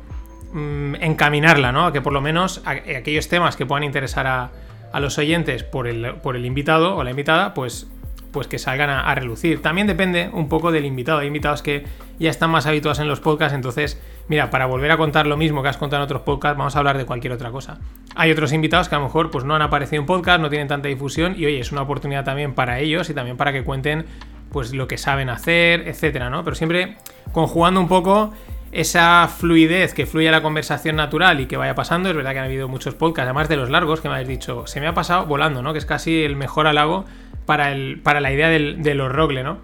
mm, 0.54 0.96
encaminarla, 1.02 1.72
¿no? 1.72 1.88
A 1.88 1.94
que 1.94 2.02
por 2.02 2.14
lo 2.14 2.22
menos 2.22 2.62
aquellos 2.66 3.28
temas 3.28 3.56
que 3.56 3.66
puedan 3.66 3.84
interesar 3.84 4.28
a, 4.28 4.52
los 5.00 5.18
oyentes 5.18 5.64
por 5.64 5.88
el, 5.88 6.14
por 6.22 6.38
el 6.38 6.46
invitado 6.46 6.96
o 6.96 7.04
la 7.04 7.10
invitada, 7.10 7.54
pues 7.54 7.88
pues 8.36 8.50
que 8.50 8.60
salgan 8.60 8.90
a, 8.90 9.16
relucir. 9.16 9.62
También 9.62 9.88
depende 9.88 10.30
un 10.34 10.50
poco 10.50 10.74
del 10.74 10.84
invitado. 10.84 11.20
Hay 11.20 11.28
invitados 11.28 11.62
que 11.62 11.86
ya 12.20 12.30
están 12.30 12.50
más 12.50 12.66
habituados 12.66 13.00
en 13.00 13.08
los 13.08 13.22
podcasts, 13.22 13.56
entonces, 13.56 13.98
mira, 14.28 14.50
para 14.50 14.66
volver 14.66 14.92
a 14.92 14.98
contar 14.98 15.26
lo 15.26 15.38
mismo 15.38 15.64
que 15.64 15.70
has 15.70 15.78
contado 15.78 16.04
en 16.04 16.06
otros 16.06 16.24
podcasts, 16.24 16.58
vamos 16.58 16.76
a 16.76 16.80
hablar 16.80 16.98
de 16.98 17.06
cualquier 17.06 17.32
otra 17.32 17.50
cosa. 17.50 17.80
Hay 18.14 18.32
otros 18.32 18.52
invitados 18.52 18.90
que 18.90 18.96
a 18.96 18.98
lo 18.98 19.06
mejor 19.06 19.32
pues 19.32 19.46
no 19.46 19.56
han 19.56 19.62
aparecido 19.62 20.02
en 20.02 20.06
podcast, 20.06 20.42
no 20.42 20.50
tienen 20.50 20.68
tanta 20.68 20.90
difusión 20.90 21.36
y 21.38 21.46
oye, 21.46 21.62
es 21.62 21.72
una 21.72 21.84
oportunidad 21.84 22.26
también 22.26 22.54
para 22.54 22.80
ellos 22.82 23.10
y 23.10 23.14
también 23.14 23.38
para 23.38 23.54
que 23.54 23.64
cuenten 23.64 24.06
pues 24.52 24.74
lo 24.74 24.86
que 24.90 24.98
saben 24.98 25.30
hacer, 25.30 25.88
etcétera, 25.88 26.30
¿no? 26.30 26.44
Pero 26.44 26.58
siempre 26.58 26.98
conjugando 27.32 27.80
un 27.80 27.88
poco 27.88 28.34
esa 28.76 29.30
fluidez 29.30 29.94
que 29.94 30.06
fluye 30.06 30.30
la 30.30 30.42
conversación 30.42 30.98
natural 30.98 31.40
y 31.40 31.46
que 31.46 31.56
vaya 31.56 31.76
pasando. 31.76 32.10
Es 32.10 32.16
verdad 32.16 32.34
que 32.34 32.40
han 32.40 32.46
habido 32.46 32.68
muchos 32.68 32.94
podcasts, 32.94 33.28
además 33.28 33.48
de 33.48 33.56
los 33.56 33.70
largos, 33.70 34.02
que 34.02 34.10
me 34.10 34.16
habéis 34.16 34.28
dicho, 34.28 34.68
se 34.68 34.82
me 34.82 34.88
ha 34.88 34.94
pasado 34.94 35.26
volando, 35.26 35.62
¿no? 35.62 35.72
Que 35.72 35.80
es 35.80 35.86
casi 35.86 36.24
el 36.24 36.36
mejor 36.36 36.68
halago 36.68 37.06
para, 37.46 37.72
el, 37.72 38.00
para 38.02 38.20
la 38.20 38.32
idea 38.32 38.50
de 38.50 38.96
los 38.96 39.12
rogle, 39.12 39.44
¿no? 39.44 39.60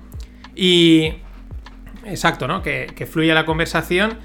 Y. 0.56 1.14
Exacto, 2.06 2.48
¿no? 2.48 2.64
Que, 2.64 2.88
que 2.96 3.06
fluya 3.06 3.36
la 3.36 3.46
conversación 3.46 4.18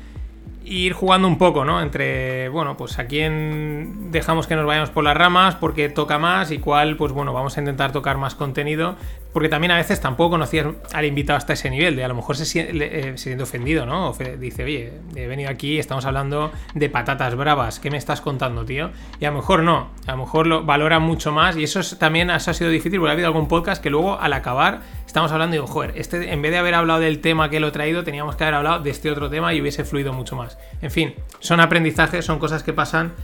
ir 0.67 0.93
jugando 0.93 1.29
un 1.29 1.39
poco, 1.39 1.65
¿no? 1.65 1.81
Entre, 1.81 2.49
bueno, 2.49 2.77
pues 2.77 2.99
a 2.99 3.07
quién 3.07 4.11
dejamos 4.11 4.47
que 4.47 4.57
nos 4.57 4.67
vayamos 4.67 4.91
por 4.91 5.05
las 5.05 5.17
ramas, 5.17 5.55
porque 5.55 5.89
toca 5.89 6.19
más 6.19 6.51
y 6.51 6.59
cuál, 6.59 6.97
pues 6.97 7.13
bueno, 7.13 7.33
vamos 7.33 7.57
a 7.57 7.61
intentar 7.61 7.93
tocar 7.93 8.19
más 8.19 8.35
contenido, 8.35 8.97
porque 9.33 9.49
también 9.49 9.71
a 9.71 9.77
veces 9.77 10.01
tampoco 10.01 10.31
conocías 10.31 10.67
al 10.93 11.05
invitado 11.05 11.37
hasta 11.37 11.53
ese 11.53 11.71
nivel, 11.71 11.95
de 11.95 12.05
a 12.05 12.09
lo 12.09 12.15
mejor 12.15 12.37
se, 12.37 12.61
eh, 12.61 13.17
siente 13.17 13.43
ofendido, 13.45 13.87
¿no? 13.87 14.13
Dice, 14.39 14.65
oye, 14.65 14.93
he 15.15 15.27
venido 15.29 15.51
aquí, 15.51 15.79
estamos 15.79 16.05
hablando 16.05 16.51
de 16.75 16.89
patatas 16.91 17.37
bravas, 17.37 17.79
¿qué 17.79 17.91
me 17.91 17.97
estás 17.97 18.21
contando, 18.21 18.65
tío? 18.65 18.91
Y 19.21 19.25
a 19.25 19.31
lo 19.31 19.37
mejor 19.37 19.63
no, 19.63 19.91
a 20.07 20.13
lo 20.13 20.19
mejor 20.19 20.49
lo 20.49 20.65
valora 20.65 20.99
mucho 20.99 21.31
más 21.31 21.57
y 21.57 21.63
eso 21.63 21.81
también 21.97 22.31
eso 22.31 22.51
ha 22.51 22.55
sido 22.55 22.71
difícil, 22.71 22.99
porque 22.99 23.11
ha 23.11 23.13
habido 23.13 23.29
algún 23.29 23.47
podcast 23.47 23.83
que 23.83 23.91
luego 23.91 24.19
al 24.19 24.33
acabar 24.33 24.81
estamos 25.17 25.33
hablando 25.33 25.57
y 25.57 25.61
digo, 25.61 25.67
joder, 25.67 25.95
este, 25.97 26.31
en 26.31 26.43
vez 26.43 26.53
de 26.53 26.59
haber 26.59 26.75
hablado 26.75 27.01
del 27.01 27.21
tema 27.21 27.49
que 27.49 27.59
lo 27.59 27.69
he 27.69 27.71
traído, 27.71 28.05
teníamos 28.05 28.37
que 28.37 28.45
haber 28.45 28.53
hablado 28.53 28.81
de 28.81 28.91
este 28.91 29.11
otro 29.11 29.31
tema 29.31 29.55
y 29.55 29.63
hubiese 29.63 29.83
fluido 29.87 30.13
mucho 30.13 30.37
más. 30.37 30.59
En 30.83 30.91
fin, 30.91 31.15
son 31.41 31.59
aprendizajes, 31.61 32.23
son 32.23 32.39
cosas 32.39 32.63
que 32.63 32.75
pasan 32.75 33.15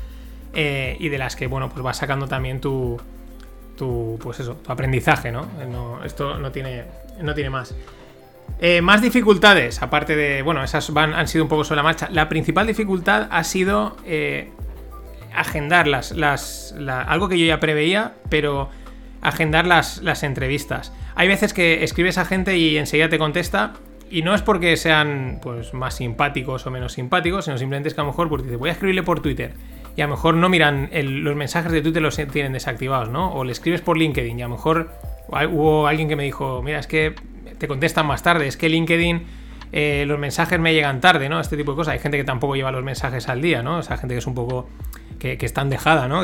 eh, 0.54 0.96
y 0.98 1.10
de 1.10 1.18
las 1.18 1.36
que, 1.36 1.48
bueno, 1.48 1.68
pues 1.68 1.82
vas 1.82 1.98
sacando 1.98 2.26
también 2.26 2.62
tu, 2.62 2.98
tu 3.76 4.18
pues 4.22 4.40
eso, 4.40 4.54
tu 4.54 4.72
aprendizaje, 4.72 5.30
¿no? 5.30 5.46
esto 6.02 6.38
no 6.38 6.50
tiene, 6.50 6.84
no 7.20 7.34
tiene 7.34 7.50
más. 7.50 7.74
Eh, 8.58 8.80
más 8.80 9.02
dificultades, 9.02 9.82
aparte 9.82 10.16
de, 10.16 10.40
bueno, 10.40 10.64
esas 10.64 10.94
van, 10.94 11.12
han 11.12 11.28
sido 11.28 11.44
un 11.44 11.50
poco 11.50 11.62
sobre 11.62 11.76
la 11.76 11.82
marcha. 11.82 12.08
La 12.10 12.26
principal 12.26 12.66
dificultad 12.66 13.28
ha 13.30 13.44
sido 13.44 13.98
eh, 14.06 14.50
agendar 15.34 15.86
las, 15.86 16.74
algo 16.88 17.28
que 17.28 17.38
yo 17.38 17.44
ya 17.44 17.60
preveía, 17.60 18.14
pero 18.30 18.70
agendar 19.22 19.66
las, 19.66 20.02
las 20.02 20.22
entrevistas. 20.22 20.92
Hay 21.14 21.28
veces 21.28 21.54
que 21.54 21.84
escribes 21.84 22.18
a 22.18 22.24
gente 22.24 22.58
y 22.58 22.76
enseguida 22.76 23.08
te 23.08 23.18
contesta. 23.18 23.72
Y 24.10 24.20
no 24.20 24.34
es 24.34 24.42
porque 24.42 24.76
sean 24.76 25.38
pues, 25.40 25.72
más 25.72 25.94
simpáticos 25.94 26.66
o 26.66 26.70
menos 26.70 26.92
simpáticos, 26.92 27.46
sino 27.46 27.56
simplemente 27.56 27.88
es 27.88 27.94
que 27.94 28.02
a 28.02 28.04
lo 28.04 28.10
mejor 28.10 28.28
pues, 28.28 28.42
dice, 28.42 28.56
voy 28.56 28.68
a 28.68 28.72
escribirle 28.72 29.02
por 29.02 29.20
Twitter. 29.20 29.54
Y 29.96 30.02
a 30.02 30.06
lo 30.06 30.10
mejor 30.10 30.34
no 30.34 30.50
miran 30.50 30.90
los 30.92 31.34
mensajes 31.34 31.72
de 31.72 31.80
Twitter 31.80 32.02
los 32.02 32.16
tienen 32.16 32.52
desactivados, 32.52 33.08
¿no? 33.08 33.32
O 33.32 33.44
le 33.44 33.52
escribes 33.52 33.80
por 33.80 33.96
LinkedIn 33.96 34.38
y 34.38 34.42
a 34.42 34.48
lo 34.48 34.56
mejor 34.56 34.90
hubo 35.50 35.86
alguien 35.86 36.08
que 36.08 36.16
me 36.16 36.24
dijo, 36.24 36.62
mira, 36.62 36.78
es 36.78 36.86
que 36.86 37.14
te 37.58 37.68
contestan 37.68 38.06
más 38.06 38.22
tarde, 38.22 38.46
es 38.46 38.56
que 38.56 38.68
LinkedIn 38.68 39.22
eh, 39.72 40.04
los 40.06 40.18
mensajes 40.18 40.60
me 40.60 40.74
llegan 40.74 41.00
tarde, 41.00 41.28
¿no? 41.28 41.40
Este 41.40 41.56
tipo 41.56 41.72
de 41.72 41.76
cosas. 41.76 41.92
Hay 41.92 41.98
gente 41.98 42.18
que 42.18 42.24
tampoco 42.24 42.54
lleva 42.56 42.70
los 42.70 42.84
mensajes 42.84 43.28
al 43.28 43.40
día, 43.40 43.62
¿no? 43.62 43.78
O 43.78 43.82
sea, 43.82 43.96
gente 43.96 44.14
que 44.14 44.18
es 44.18 44.26
un 44.26 44.34
poco 44.34 44.68
que, 45.22 45.46
están 45.46 45.70
dejada, 45.70 46.08
¿no? 46.08 46.22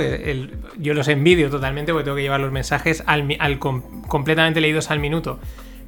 yo 0.76 0.94
los 0.94 1.06
envidio 1.06 1.50
totalmente 1.50 1.92
porque 1.92 2.04
tengo 2.04 2.16
que 2.16 2.22
llevar 2.22 2.40
los 2.40 2.50
mensajes 2.50 3.04
al, 3.06 3.58
completamente 3.60 4.60
leídos 4.60 4.90
al 4.90 4.98
minuto. 4.98 5.38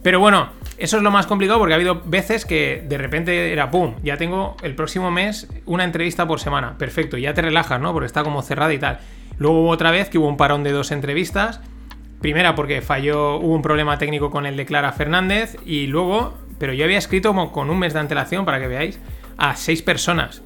Pero 0.02 0.20
bueno, 0.20 0.50
eso 0.78 0.96
es 0.96 1.02
lo 1.02 1.10
más 1.10 1.26
complicado 1.26 1.58
porque 1.58 1.74
ha 1.74 1.76
habido 1.76 2.02
veces 2.04 2.46
que 2.46 2.84
de 2.88 2.96
repente 2.96 3.52
era 3.52 3.70
pum, 3.70 3.96
ya 4.02 4.16
tengo 4.16 4.56
el 4.62 4.74
próximo 4.74 5.10
mes 5.10 5.48
una 5.66 5.84
entrevista 5.84 6.26
por 6.26 6.38
semana. 6.38 6.78
Perfecto, 6.78 7.18
ya 7.18 7.34
te 7.34 7.42
relajas, 7.42 7.80
¿no? 7.80 7.92
Porque 7.92 8.06
está 8.06 8.22
como 8.22 8.42
cerrada 8.42 8.72
y 8.72 8.78
tal. 8.78 8.98
Luego 9.38 9.62
hubo 9.62 9.70
otra 9.70 9.90
vez 9.90 10.08
que 10.08 10.16
hubo 10.16 10.28
un 10.28 10.36
parón 10.36 10.62
de 10.62 10.70
dos 10.70 10.92
entrevistas. 10.92 11.60
Primera 12.20 12.54
porque 12.54 12.80
falló, 12.80 13.36
hubo 13.36 13.54
un 13.54 13.62
problema 13.62 13.98
técnico 13.98 14.30
con 14.30 14.46
el 14.46 14.56
de 14.56 14.66
Clara 14.66 14.92
Fernández 14.92 15.56
y 15.66 15.88
luego, 15.88 16.38
pero 16.58 16.72
yo 16.72 16.84
había 16.84 16.98
escrito 16.98 17.30
como 17.30 17.50
con 17.50 17.70
un 17.70 17.78
mes 17.78 17.92
de 17.92 18.00
antelación 18.00 18.44
para 18.44 18.60
que 18.60 18.68
veáis 18.68 19.00
a 19.36 19.56
seis 19.56 19.82
personas 19.82 20.42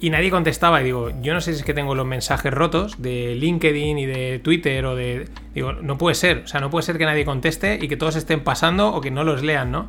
y 0.00 0.10
nadie 0.10 0.30
contestaba. 0.30 0.80
Y 0.80 0.84
digo, 0.84 1.10
yo 1.22 1.34
no 1.34 1.40
sé 1.40 1.52
si 1.52 1.60
es 1.60 1.64
que 1.64 1.74
tengo 1.74 1.94
los 1.94 2.06
mensajes 2.06 2.52
rotos 2.52 3.00
de 3.00 3.34
LinkedIn 3.34 3.98
y 3.98 4.06
de 4.06 4.40
Twitter 4.40 4.84
o 4.86 4.94
de. 4.94 5.28
Digo, 5.54 5.72
no 5.72 5.98
puede 5.98 6.14
ser. 6.14 6.42
O 6.44 6.46
sea, 6.46 6.60
no 6.60 6.70
puede 6.70 6.82
ser 6.84 6.98
que 6.98 7.04
nadie 7.04 7.24
conteste 7.24 7.78
y 7.80 7.88
que 7.88 7.96
todos 7.96 8.16
estén 8.16 8.40
pasando 8.40 8.88
o 8.88 9.00
que 9.00 9.10
no 9.10 9.24
los 9.24 9.42
lean, 9.42 9.70
¿no? 9.70 9.86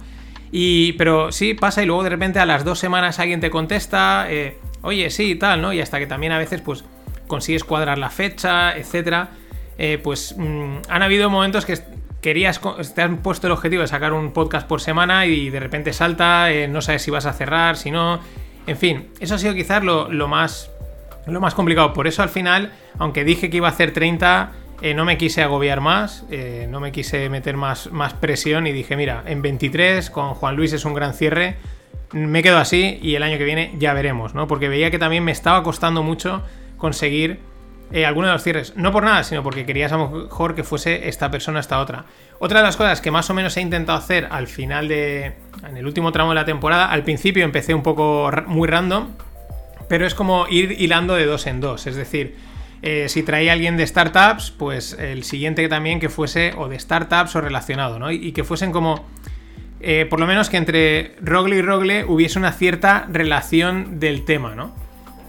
Y, 0.51 0.93
pero 0.93 1.31
sí 1.31 1.53
pasa 1.53 1.83
y 1.83 1.85
luego 1.85 2.03
de 2.03 2.09
repente 2.09 2.39
a 2.39 2.45
las 2.45 2.63
dos 2.63 2.79
semanas 2.79 3.19
alguien 3.19 3.41
te 3.41 3.49
contesta, 3.49 4.27
eh, 4.29 4.57
oye, 4.81 5.09
sí, 5.09 5.35
tal, 5.35 5.61
¿no? 5.61 5.73
Y 5.73 5.81
hasta 5.81 5.99
que 5.99 6.07
también 6.07 6.31
a 6.31 6.37
veces 6.37 6.61
pues 6.61 6.85
consigues 7.27 7.63
cuadrar 7.63 7.97
la 7.97 8.09
fecha, 8.09 8.77
etcétera. 8.77 9.31
Eh, 9.77 9.99
pues 10.01 10.35
mm, 10.37 10.77
han 10.89 11.03
habido 11.03 11.29
momentos 11.29 11.65
que 11.65 11.77
querías, 12.21 12.61
te 12.95 13.01
han 13.01 13.17
puesto 13.17 13.47
el 13.47 13.53
objetivo 13.53 13.81
de 13.81 13.87
sacar 13.87 14.13
un 14.13 14.31
podcast 14.31 14.67
por 14.67 14.81
semana 14.81 15.25
y 15.25 15.49
de 15.49 15.59
repente 15.59 15.93
salta, 15.93 16.51
eh, 16.51 16.67
no 16.67 16.81
sabes 16.81 17.01
si 17.01 17.11
vas 17.11 17.25
a 17.25 17.33
cerrar, 17.33 17.75
si 17.77 17.91
no. 17.91 18.19
En 18.67 18.77
fin, 18.77 19.09
eso 19.19 19.35
ha 19.35 19.37
sido 19.37 19.53
quizás 19.53 19.83
lo, 19.83 20.27
más, 20.27 20.69
complicado. 21.55 21.93
Por 21.93 22.07
eso 22.07 22.21
al 22.21 22.29
final, 22.29 22.73
aunque 22.99 23.23
dije 23.23 23.49
que 23.49 23.57
iba 23.57 23.67
a 23.67 23.71
hacer 23.71 23.93
30, 23.93 24.51
eh, 24.81 24.93
no 24.93 25.05
me 25.05 25.17
quise 25.17 25.41
agobiar 25.41 25.81
más, 25.81 26.25
eh, 26.29 26.67
no 26.69 26.79
me 26.79 26.91
quise 26.91 27.29
meter 27.29 27.57
más 27.57 27.87
presión 28.19 28.67
y 28.67 28.71
dije, 28.73 28.95
mira, 28.95 29.23
en 29.25 29.41
23 29.41 30.09
con 30.09 30.33
Juan 30.33 30.55
Luis 30.55 30.73
es 30.73 30.85
un 30.85 30.93
gran 30.93 31.13
cierre, 31.13 31.55
me 32.11 32.41
quedo 32.41 32.57
así 32.57 32.99
y 33.01 33.15
el 33.15 33.23
año 33.23 33.37
que 33.37 33.43
viene 33.43 33.73
ya 33.77 33.93
veremos, 33.93 34.33
¿no? 34.33 34.47
Porque 34.47 34.69
veía 34.69 34.91
que 34.91 34.99
también 34.99 35.23
me 35.23 35.31
estaba 35.31 35.63
costando 35.63 36.03
mucho 36.03 36.41
conseguir 36.77 37.39
eh, 37.91 38.05
alguno 38.05 38.27
de 38.27 38.33
los 38.33 38.43
cierres. 38.43 38.75
No 38.75 38.91
por 38.91 39.03
nada, 39.03 39.23
sino 39.23 39.43
porque 39.43 39.65
querías 39.65 39.91
a 39.93 39.97
lo 39.97 40.09
mejor 40.09 40.55
que 40.55 40.63
fuese 40.63 41.07
esta 41.07 41.31
persona, 41.31 41.59
esta 41.59 41.79
otra. 41.79 42.05
Otra 42.39 42.59
de 42.59 42.65
las 42.65 42.75
cosas 42.75 42.99
que 42.99 43.11
más 43.11 43.29
o 43.29 43.33
menos 43.33 43.55
he 43.55 43.61
intentado 43.61 43.97
hacer 43.97 44.27
al 44.29 44.47
final 44.47 44.87
de. 44.87 45.33
En 45.67 45.77
el 45.77 45.85
último 45.85 46.11
tramo 46.11 46.31
de 46.31 46.35
la 46.35 46.45
temporada, 46.45 46.91
al 46.91 47.03
principio 47.03 47.45
empecé 47.45 47.73
un 47.73 47.83
poco 47.83 48.29
muy 48.45 48.67
random, 48.67 49.13
pero 49.87 50.05
es 50.05 50.13
como 50.13 50.47
ir 50.49 50.73
hilando 50.79 51.15
de 51.15 51.25
dos 51.25 51.47
en 51.47 51.61
dos. 51.61 51.87
Es 51.87 51.95
decir, 51.95 52.35
eh, 52.81 53.07
si 53.07 53.23
traía 53.23 53.53
alguien 53.53 53.77
de 53.77 53.87
startups, 53.87 54.51
pues 54.51 54.93
el 54.99 55.23
siguiente 55.23 55.67
también 55.69 55.99
que 55.99 56.09
fuese 56.09 56.53
o 56.57 56.67
de 56.67 56.77
startups 56.77 57.35
o 57.35 57.41
relacionado, 57.41 57.99
¿no? 57.99 58.11
Y, 58.11 58.33
que 58.33 58.43
fuesen 58.43 58.71
como. 58.71 59.05
Eh, 59.79 60.07
por 60.09 60.19
lo 60.19 60.25
menos 60.25 60.49
que 60.49 60.57
entre 60.57 61.15
Rogle 61.21 61.57
y 61.57 61.61
Rogle 61.61 62.03
hubiese 62.03 62.39
una 62.39 62.51
cierta 62.51 63.07
relación 63.11 63.99
del 63.99 64.25
tema, 64.25 64.55
¿no? 64.55 64.75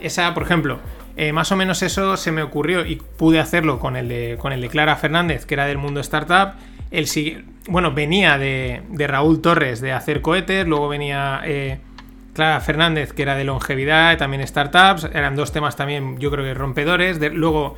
Esa, 0.00 0.32
por 0.34 0.42
ejemplo, 0.42 0.80
eh, 1.20 1.32
más 1.32 1.50
o 1.50 1.56
menos 1.56 1.82
eso 1.82 2.16
se 2.16 2.30
me 2.30 2.44
ocurrió 2.44 2.86
y 2.86 2.94
pude 2.94 3.40
hacerlo 3.40 3.80
con 3.80 3.96
el 3.96 4.08
de, 4.08 4.38
con 4.38 4.52
el 4.52 4.60
de 4.60 4.68
Clara 4.68 4.94
Fernández, 4.94 5.46
que 5.46 5.54
era 5.54 5.66
del 5.66 5.76
mundo 5.76 5.98
startup. 5.98 6.52
El, 6.92 7.08
bueno, 7.66 7.92
venía 7.92 8.38
de, 8.38 8.82
Raúl 8.96 9.42
Torres 9.42 9.80
de 9.80 9.90
hacer 9.90 10.22
cohetes, 10.22 10.68
luego 10.68 10.86
venía 10.86 11.40
eh, 11.44 11.80
Clara 12.34 12.60
Fernández, 12.60 13.12
que 13.12 13.22
era 13.22 13.34
de 13.34 13.42
longevidad, 13.42 14.16
también 14.16 14.46
startups. 14.46 15.08
Eran 15.12 15.34
dos 15.34 15.50
temas 15.50 15.74
también, 15.74 16.18
yo 16.20 16.30
creo 16.30 16.44
que 16.44 16.54
rompedores. 16.54 17.18
luego 17.32 17.74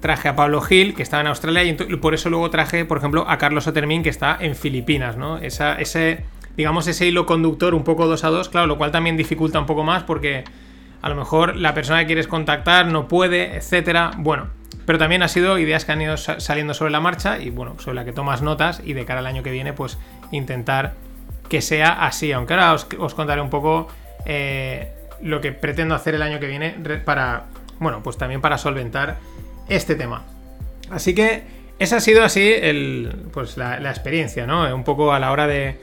traje 0.00 0.28
a 0.28 0.34
Pablo 0.34 0.60
Gil, 0.60 0.94
que 0.96 1.04
estaba 1.04 1.20
en 1.20 1.28
Australia, 1.28 1.62
y 1.62 1.74
por 1.74 2.14
eso 2.14 2.30
luego 2.30 2.50
traje, 2.50 2.84
por 2.84 2.98
ejemplo, 2.98 3.24
a 3.28 3.38
Carlos 3.38 3.68
Otermín, 3.68 4.02
que 4.02 4.10
está 4.10 4.36
en 4.40 4.56
Filipinas, 4.56 5.16
¿no? 5.16 5.38
Ese, 5.38 6.24
digamos, 6.56 6.88
ese 6.88 7.06
hilo 7.06 7.26
conductor 7.26 7.76
un 7.76 7.84
poco 7.84 8.08
dos 8.08 8.24
a 8.24 8.30
dos, 8.30 8.48
claro, 8.48 8.66
lo 8.66 8.76
cual 8.76 8.90
también 8.90 9.16
dificulta 9.16 9.60
un 9.60 9.66
poco 9.66 9.84
más 9.84 10.02
porque 10.02 10.42
a 11.02 11.08
lo 11.08 11.16
mejor 11.16 11.56
la 11.56 11.74
persona 11.74 12.00
que 12.00 12.06
quieres 12.06 12.28
contactar 12.28 12.86
no 12.86 13.08
puede, 13.08 13.56
etcétera. 13.56 14.12
Bueno, 14.16 14.48
pero 14.86 14.98
también 14.98 15.22
ha 15.22 15.28
sido 15.28 15.58
ideas 15.58 15.84
que 15.84 15.92
han 15.92 16.00
ido 16.00 16.16
saliendo 16.16 16.74
sobre 16.74 16.92
la 16.92 17.00
marcha 17.00 17.38
y 17.38 17.50
bueno, 17.50 17.78
sobre 17.80 17.96
la 17.96 18.04
que 18.04 18.12
tomas 18.12 18.40
notas 18.40 18.80
y 18.84 18.92
de 18.92 19.04
cara 19.04 19.18
al 19.18 19.26
año 19.26 19.42
que 19.42 19.50
viene, 19.50 19.72
pues 19.72 19.98
intentar 20.30 20.94
que 21.48 21.60
sea 21.60 22.06
así. 22.06 22.32
Aunque 22.32 22.54
ahora 22.54 22.72
os, 22.74 23.14
contaré 23.14 23.40
un 23.40 23.50
poco 23.50 23.88
eh, 24.24 24.92
lo 25.20 25.40
que 25.40 25.52
pretendo 25.52 25.96
hacer 25.96 26.14
el 26.14 26.22
año 26.22 26.38
que 26.38 26.46
viene 26.46 26.70
para, 27.04 27.46
bueno, 27.80 28.00
pues 28.02 28.16
también 28.16 28.40
para 28.40 28.56
solventar 28.56 29.18
este 29.68 29.96
tema. 29.96 30.22
Así 30.88 31.14
que 31.14 31.42
esa 31.80 31.96
ha 31.96 32.00
sido 32.00 32.22
así 32.22 32.52
el, 32.52 33.28
pues 33.32 33.56
la, 33.56 33.80
la 33.80 33.90
experiencia, 33.90 34.46
¿no? 34.46 34.72
Un 34.72 34.84
poco 34.84 35.12
a 35.12 35.18
la 35.18 35.32
hora 35.32 35.48
de 35.48 35.80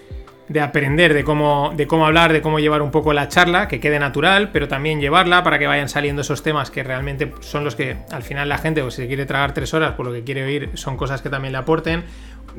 de 0.49 0.61
aprender 0.61 1.13
de 1.13 1.23
cómo, 1.23 1.71
de 1.75 1.87
cómo 1.87 2.05
hablar, 2.05 2.33
de 2.33 2.41
cómo 2.41 2.59
llevar 2.59 2.81
un 2.81 2.91
poco 2.91 3.13
la 3.13 3.27
charla, 3.27 3.67
que 3.67 3.79
quede 3.79 3.99
natural, 3.99 4.49
pero 4.51 4.67
también 4.67 4.99
llevarla 4.99 5.43
para 5.43 5.59
que 5.59 5.67
vayan 5.67 5.87
saliendo 5.87 6.23
esos 6.23 6.41
temas 6.43 6.71
que 6.71 6.83
realmente 6.83 7.31
son 7.39 7.63
los 7.63 7.75
que 7.75 7.97
al 8.11 8.23
final 8.23 8.49
la 8.49 8.57
gente, 8.57 8.81
pues 8.81 8.95
si 8.95 9.07
quiere 9.07 9.27
tragar 9.27 9.53
tres 9.53 9.73
horas, 9.75 9.93
por 9.93 10.07
lo 10.07 10.11
que 10.11 10.23
quiere 10.23 10.43
oír, 10.43 10.71
son 10.73 10.97
cosas 10.97 11.21
que 11.21 11.29
también 11.29 11.51
le 11.51 11.59
aporten. 11.59 12.03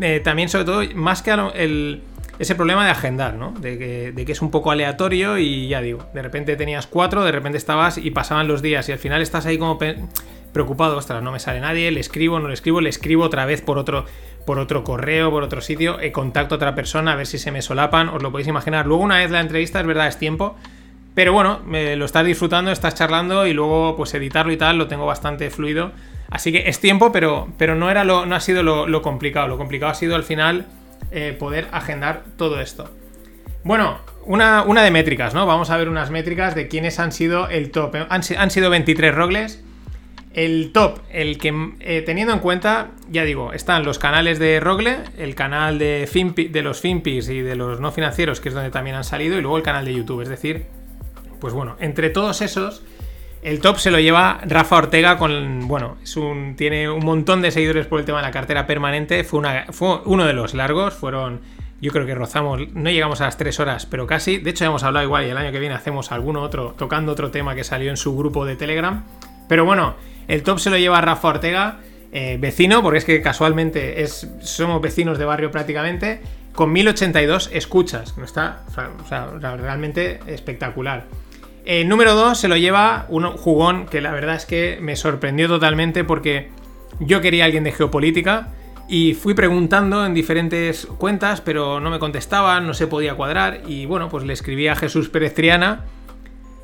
Eh, 0.00 0.20
también, 0.23 0.49
sobre 0.49 0.64
todo, 0.64 0.82
más 0.94 1.20
que 1.20 1.32
el, 1.32 2.02
ese 2.38 2.54
problema 2.54 2.85
de 2.85 2.92
agendar, 2.92 3.35
¿no? 3.35 3.52
De 3.52 3.76
que, 3.76 4.12
de 4.12 4.25
que, 4.25 4.32
es 4.32 4.40
un 4.40 4.52
poco 4.52 4.70
aleatorio 4.70 5.37
y 5.37 5.66
ya 5.66 5.82
digo, 5.82 6.06
de 6.14 6.23
repente 6.23 6.54
tenías 6.56 6.87
cuatro, 6.87 7.25
de 7.25 7.32
repente 7.32 7.59
estabas 7.59 7.99
y 7.99 8.12
pasaban 8.12 8.47
los 8.47 8.62
días 8.62 8.88
y 8.88 8.92
al 8.92 8.99
final 8.99 9.20
estás 9.20 9.47
ahí 9.47 9.59
como 9.59 9.78
preocupado, 10.52 10.97
ostras, 10.97 11.23
no 11.23 11.32
me 11.32 11.40
sale 11.40 11.61
nadie, 11.61 11.90
le 11.90 12.00
escribo, 12.00 12.38
no 12.38 12.49
le 12.49 12.54
escribo, 12.54 12.80
le 12.80 12.88
escribo 12.88 13.25
otra 13.25 13.47
vez 13.47 13.61
por 13.62 13.78
otro, 13.78 14.06
por 14.47 14.59
otro 14.59 14.85
correo, 14.85 15.30
por 15.30 15.42
otro 15.42 15.61
sitio, 15.61 16.00
eh, 16.00 16.12
contacto 16.12 16.54
a 16.54 16.56
otra 16.56 16.75
persona 16.75 17.12
a 17.12 17.16
ver 17.16 17.26
si 17.26 17.38
se 17.38 17.50
me 17.50 17.62
solapan, 17.62 18.09
os 18.09 18.23
lo 18.23 18.30
podéis 18.30 18.49
imaginar. 18.49 18.87
Luego 18.87 19.02
una 19.02 19.18
vez 19.18 19.30
la 19.30 19.40
entrevista, 19.40 19.80
es 19.80 19.87
verdad, 19.87 20.09
es 20.09 20.18
tiempo, 20.18 20.56
pero 21.14 21.32
bueno, 21.32 21.61
lo 21.66 22.04
estás 22.04 22.25
disfrutando, 22.25 22.70
estás 22.70 22.94
charlando 22.94 23.47
y 23.47 23.52
luego 23.52 23.97
pues 23.97 24.14
editarlo 24.14 24.52
y 24.52 24.56
tal 24.56 24.78
lo 24.78 24.87
tengo 24.87 25.06
bastante 25.06 25.50
fluido. 25.50 25.92
Así 26.30 26.52
que 26.52 26.68
es 26.68 26.80
tiempo, 26.80 27.11
pero, 27.11 27.49
pero 27.59 27.75
no, 27.75 27.90
era 27.90 28.04
lo, 28.04 28.25
no 28.25 28.37
ha 28.37 28.40
sido 28.40 28.62
lo, 28.62 29.02
complicado. 29.02 29.49
Lo 29.49 29.59
complicado 29.59 29.90
ha 29.90 29.94
sido 29.94 30.14
al 30.14 30.23
final 30.23 30.66
eh, 31.11 31.37
poder 31.37 31.68
agendar 31.73 32.23
todo 32.37 32.61
esto. 32.61 32.88
Bueno, 33.64 33.99
una, 34.25 34.62
una, 34.62 34.82
de 34.82 34.92
métricas, 34.92 35.35
¿no? 35.35 35.44
Vamos 35.44 35.70
a 35.70 35.76
ver 35.76 35.88
unas 35.88 36.11
métricas 36.11 36.54
de 36.54 36.68
quiénes 36.68 37.00
han 37.00 37.11
sido 37.11 37.49
el 37.49 37.73
top. 37.73 37.97
Han, 38.09 38.23
han 38.38 38.50
sido 38.50 38.70
23 38.70 39.14
rogles. 39.14 39.62
El 40.32 40.70
top, 40.72 41.00
el 41.10 41.38
que 41.38 41.72
eh, 41.80 42.02
teniendo 42.06 42.32
en 42.32 42.38
cuenta, 42.38 42.92
ya 43.10 43.25
digo, 43.25 43.52
están 43.52 43.84
los 43.84 43.99
canales 43.99 44.38
de 44.38 44.60
Rogle, 44.60 44.99
el 45.18 45.34
canal 45.34 45.78
de, 45.78 46.08
de 46.50 46.62
los 46.62 46.80
Finpis 46.80 47.28
y 47.28 47.40
de 47.40 47.56
los 47.56 47.80
no 47.80 47.90
financieros, 47.90 48.40
que 48.40 48.50
es 48.50 48.54
donde 48.54 48.70
también 48.70 48.94
han 48.94 49.04
salido, 49.04 49.37
y 49.37 49.42
luego 49.42 49.56
el 49.56 49.64
canal 49.64 49.84
de 49.84 49.92
YouTube. 49.92 50.22
Es 50.22 50.28
decir, 50.28 50.66
pues 51.40 51.52
bueno, 51.52 51.76
entre 51.80 52.10
todos 52.10 52.42
esos, 52.42 52.84
el 53.42 53.60
top 53.60 53.78
se 53.78 53.90
lo 53.90 53.99
lleva 53.99 54.40
Rafa 54.46 54.76
Ortega 54.76 55.18
con, 55.18 55.66
bueno, 55.66 55.96
es 56.02 56.16
un, 56.16 56.54
tiene 56.56 56.88
un 56.88 57.04
montón 57.04 57.42
de 57.42 57.50
seguidores 57.50 57.87
por 57.87 57.99
el 57.99 58.04
tema 58.04 58.18
de 58.18 58.26
la 58.26 58.30
cartera 58.30 58.66
permanente. 58.66 59.25
Fue, 59.25 59.40
una, 59.40 59.66
fue 59.70 60.00
uno 60.04 60.26
de 60.26 60.32
los 60.32 60.54
largos, 60.54 60.94
fueron, 60.94 61.40
yo 61.80 61.90
creo 61.90 62.06
que 62.06 62.14
rozamos, 62.14 62.60
no 62.75 62.90
llegamos 62.90 63.20
a 63.20 63.25
las 63.25 63.37
tres 63.37 63.58
horas, 63.58 63.87
pero 63.87 64.06
casi. 64.06 64.38
De 64.38 64.50
hecho, 64.50 64.64
ya 64.64 64.68
hemos 64.68 64.84
hablado 64.84 65.06
igual 65.06 65.26
y 65.26 65.30
el 65.30 65.37
año 65.38 65.50
que 65.50 65.58
viene 65.58 65.75
hacemos 65.75 66.12
alguno 66.12 66.42
otro, 66.42 66.75
tocando 66.78 67.10
otro 67.10 67.32
tema 67.32 67.56
que 67.56 67.64
salió 67.64 67.90
en 67.90 67.96
su 67.96 68.16
grupo 68.16 68.44
de 68.44 68.54
Telegram. 68.56 69.04
Pero 69.49 69.64
bueno, 69.64 69.96
el 70.30 70.44
top 70.44 70.60
se 70.60 70.70
lo 70.70 70.78
lleva 70.78 71.00
Rafa 71.00 71.26
Ortega, 71.26 71.80
eh, 72.12 72.38
vecino, 72.40 72.82
porque 72.82 72.99
es 72.99 73.04
que 73.04 73.20
casualmente 73.20 74.02
es, 74.02 74.28
somos 74.40 74.80
vecinos 74.80 75.18
de 75.18 75.25
barrio 75.25 75.50
prácticamente, 75.50 76.20
con 76.54 76.72
1082 76.72 77.50
escuchas. 77.52 78.16
No 78.16 78.25
está 78.25 78.62
realmente 79.58 80.20
espectacular. 80.28 81.06
El 81.64 81.88
número 81.88 82.14
2 82.14 82.38
se 82.38 82.46
lo 82.46 82.56
lleva 82.56 83.06
un 83.08 83.25
jugón 83.25 83.87
que 83.87 84.00
la 84.00 84.12
verdad 84.12 84.37
es 84.37 84.46
que 84.46 84.78
me 84.80 84.94
sorprendió 84.94 85.49
totalmente 85.49 86.04
porque 86.04 86.50
yo 87.00 87.20
quería 87.20 87.42
a 87.42 87.46
alguien 87.46 87.64
de 87.64 87.72
geopolítica 87.72 88.50
y 88.88 89.14
fui 89.14 89.34
preguntando 89.34 90.06
en 90.06 90.14
diferentes 90.14 90.87
cuentas, 90.87 91.40
pero 91.40 91.80
no 91.80 91.90
me 91.90 91.99
contestaban, 91.99 92.68
no 92.68 92.75
se 92.75 92.87
podía 92.87 93.16
cuadrar 93.16 93.62
y 93.66 93.84
bueno, 93.84 94.08
pues 94.08 94.25
le 94.25 94.32
escribí 94.32 94.68
a 94.68 94.76
Jesús 94.76 95.08
Pérez 95.08 95.34
Triana 95.34 95.87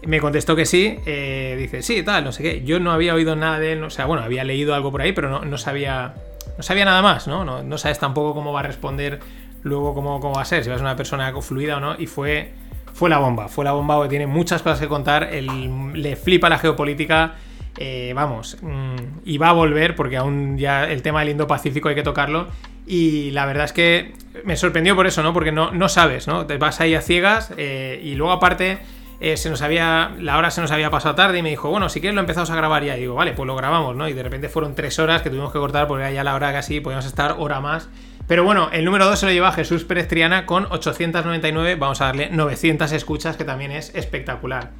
me 0.07 0.21
contestó 0.21 0.55
que 0.55 0.67
sí, 0.67 0.99
eh, 1.05 1.57
dice, 1.59 1.83
sí, 1.83 2.03
tal, 2.03 2.25
no 2.25 2.33
sé 2.33 2.43
qué. 2.43 2.63
Yo 2.65 2.81
no 2.81 2.93
había 2.93 3.15
oído 3.15 3.35
nada 3.37 3.59
de 3.59 3.73
él, 3.73 3.85
o 3.85 3.91
sea, 3.91 4.07
bueno, 4.07 4.23
había 4.23 4.45
leído 4.45 4.75
algo 4.75 4.91
por 4.91 5.03
ahí, 5.03 5.13
pero 5.13 5.45
no, 5.45 5.59
sabía 5.59 6.15
no 6.57 6.63
sabía 6.63 6.85
nada 6.85 7.03
más, 7.03 7.27
¿no? 7.27 7.45
¿no? 7.45 7.79
sabes 7.79 7.99
tampoco 7.99 8.33
cómo 8.33 8.53
va 8.53 8.61
a 8.61 8.63
responder 8.63 9.21
luego, 9.63 9.95
cómo, 9.95 10.21
cómo 10.21 10.35
va 10.35 10.43
a 10.43 10.45
ser, 10.45 10.63
si 10.63 10.71
va 10.71 10.77
a 10.77 10.81
una 10.81 10.97
persona 10.97 11.33
fluida 11.43 11.77
o 11.77 11.81
no, 11.81 11.97
y 11.99 12.07
fue, 12.07 12.53
fue 12.95 13.11
la 13.11 13.19
bomba, 13.19 13.49
fue 13.49 13.65
la 13.65 13.73
bomba 13.73 13.97
porque 13.97 14.11
tiene 14.11 14.27
muchas 14.27 14.63
cosas 14.63 14.81
que 14.81 14.89
contar, 14.89 15.29
le 15.33 16.17
flipa 16.17 16.49
la 16.49 16.59
geopolítica, 16.59 17.35
eh, 17.77 18.13
vamos, 18.15 18.57
mm, 18.63 19.21
y 19.25 19.39
va 19.39 19.51
a 19.51 19.53
volver 19.53 19.97
porque 19.97 20.17
aún 20.17 20.57
ya 20.57 20.85
el 20.85 21.03
tema 21.03 21.21
del 21.21 21.31
Indo-Pacífico 21.31 21.89
hay 21.89 21.95
que 21.95 22.03
tocarlo. 22.03 22.47
Y 22.89 23.33
la 23.33 23.47
verdad 23.47 23.65
es 23.65 23.73
que 23.73 24.15
me 24.45 24.57
sorprendió 24.57 24.95
por 24.95 25.09
eso, 25.09 25.21
¿no? 25.25 25.33
Porque 25.33 25.51
no, 25.51 25.73
no 25.73 25.89
sabes, 25.89 26.29
¿no? 26.29 26.47
Te 26.47 26.57
vas 26.57 26.81
ahí 26.81 26.95
a 26.95 27.03
ciegas 27.03 27.53
eh, 27.57 28.01
y 28.03 28.15
luego 28.15 28.33
aparte 28.33 28.79
eh, 29.21 29.37
se 29.37 29.51
nos 29.51 29.63
había, 29.63 30.13
la 30.19 30.37
hora 30.37 30.51
se 30.51 30.61
nos 30.61 30.71
había 30.71 30.91
pasado 30.91 31.15
tarde 31.15 31.39
y 31.39 31.43
me 31.43 31.51
dijo, 31.51 31.71
bueno, 31.71 31.89
si 31.89 32.01
quieres 32.01 32.15
lo 32.15 32.21
empezamos 32.21 32.51
a 32.51 32.57
grabar 32.57 32.85
ya. 32.85 32.97
Y 32.97 33.01
digo, 33.01 33.15
vale, 33.15 33.33
pues 33.33 33.47
lo 33.47 33.57
grabamos, 33.57 33.97
¿no? 33.97 34.09
Y 34.09 34.13
de 34.13 34.23
repente 34.23 34.49
fueron 34.49 34.75
tres 34.75 34.99
horas 34.99 35.23
que 35.23 35.31
tuvimos 35.31 35.53
que 35.53 35.59
cortar 35.59 35.87
porque 35.87 36.03
era 36.03 36.13
ya 36.13 36.25
la 36.25 36.35
hora 36.35 36.53
casi, 36.53 36.81
podíamos 36.81 37.07
estar 37.07 37.37
hora 37.39 37.61
más. 37.61 37.89
Pero 38.27 38.45
bueno, 38.45 38.71
el 38.73 38.85
número 38.85 39.07
2 39.07 39.19
se 39.19 39.27
lo 39.27 39.33
lleva 39.33 39.53
Jesús 39.53 39.85
Pérez 39.85 40.09
Triana 40.09 40.47
con 40.47 40.67
899, 40.67 41.77
vamos 41.77 42.01
a 42.01 42.07
darle 42.07 42.29
900 42.31 42.91
escuchas, 42.93 43.37
que 43.37 43.45
también 43.45 43.71
es 43.71 43.95
espectacular. 43.95 44.71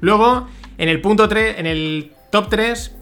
Luego, 0.00 0.48
en 0.76 0.88
el 0.88 1.00
punto 1.00 1.28
3, 1.28 1.58
en 1.58 1.66
el 1.66 2.12
top 2.30 2.48
3, 2.50 2.96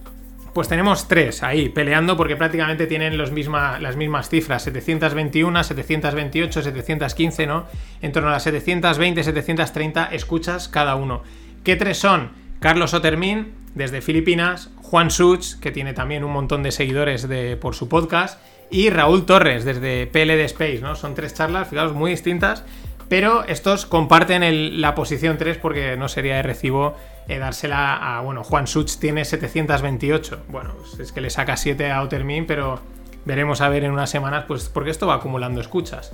pues 0.55 0.69
tenemos 0.69 1.09
tres 1.09 1.43
ahí 1.43 1.69
peleando 1.69 2.17
porque 2.17 2.37
prácticamente 2.37 2.87
tienen 2.87 3.19
los 3.19 3.33
las 3.33 3.97
mismas 3.97 4.29
cifras, 4.29 4.63
721, 4.63 5.65
728, 5.65 6.63
715, 6.63 7.47
¿no? 7.47 7.67
En 8.01 8.13
torno 8.13 8.29
a 8.29 8.33
las 8.33 8.45
720, 8.45 9.25
730 9.25 10.07
escuchas 10.13 10.69
cada 10.69 10.95
uno. 10.95 11.23
¿Qué 11.65 11.77
tres 11.77 11.99
son? 11.99 12.31
Carlos 12.61 12.95
Otermin, 12.95 13.53
desde 13.75 14.01
Filipinas, 14.01 14.71
Juan 14.77 15.11
Such, 15.11 15.59
que 15.61 15.73
tiene 15.73 15.93
también 15.93 16.23
un 16.23 16.33
montón 16.33 16.63
de 16.63 16.71
seguidores 16.71 17.29
de, 17.29 17.57
por 17.57 17.75
su 17.75 17.89
podcast, 17.89 18.41
y 18.71 18.91
Raúl 18.91 19.27
Torres, 19.27 19.65
desde 19.65 20.07
PLD 20.07 20.45
Space, 20.45 20.79
¿no? 20.81 20.95
Son 20.95 21.15
tres 21.15 21.35
charlas, 21.35 21.69
fijaos, 21.69 21.93
muy 21.93 22.13
distintas, 22.13 22.65
pero 23.09 23.45
estos 23.45 23.87
comparten 23.87 24.81
la 24.81 24.95
posición 24.95 25.37
3 25.37 25.59
porque 25.59 25.97
no 25.97 26.09
sería 26.09 26.37
de 26.37 26.43
recibo 26.43 26.97
eh, 27.29 27.39
dársela 27.39 28.19
a. 28.19 28.21
Bueno, 28.21 28.45
Juan 28.45 28.67
Such 28.67 28.99
tiene 28.99 29.25
728. 29.25 30.45
Bueno, 30.49 30.75
pues 30.79 31.01
es 31.01 31.13
que 31.13 31.21
le 31.21 31.31
saca 31.31 31.57
7 31.57 31.91
a 31.91 32.01
Outermin, 32.01 32.47
pero 32.47 32.81
veremos 33.25 33.61
a 33.61 33.69
ver 33.69 33.85
en 33.85 33.93
unas 33.93 34.11
semanas, 34.11 34.45
pues 34.47 34.69
porque 34.69 34.91
esto 34.91 35.07
va 35.07 35.15
acumulando 35.15 35.61
escuchas. 35.61 36.13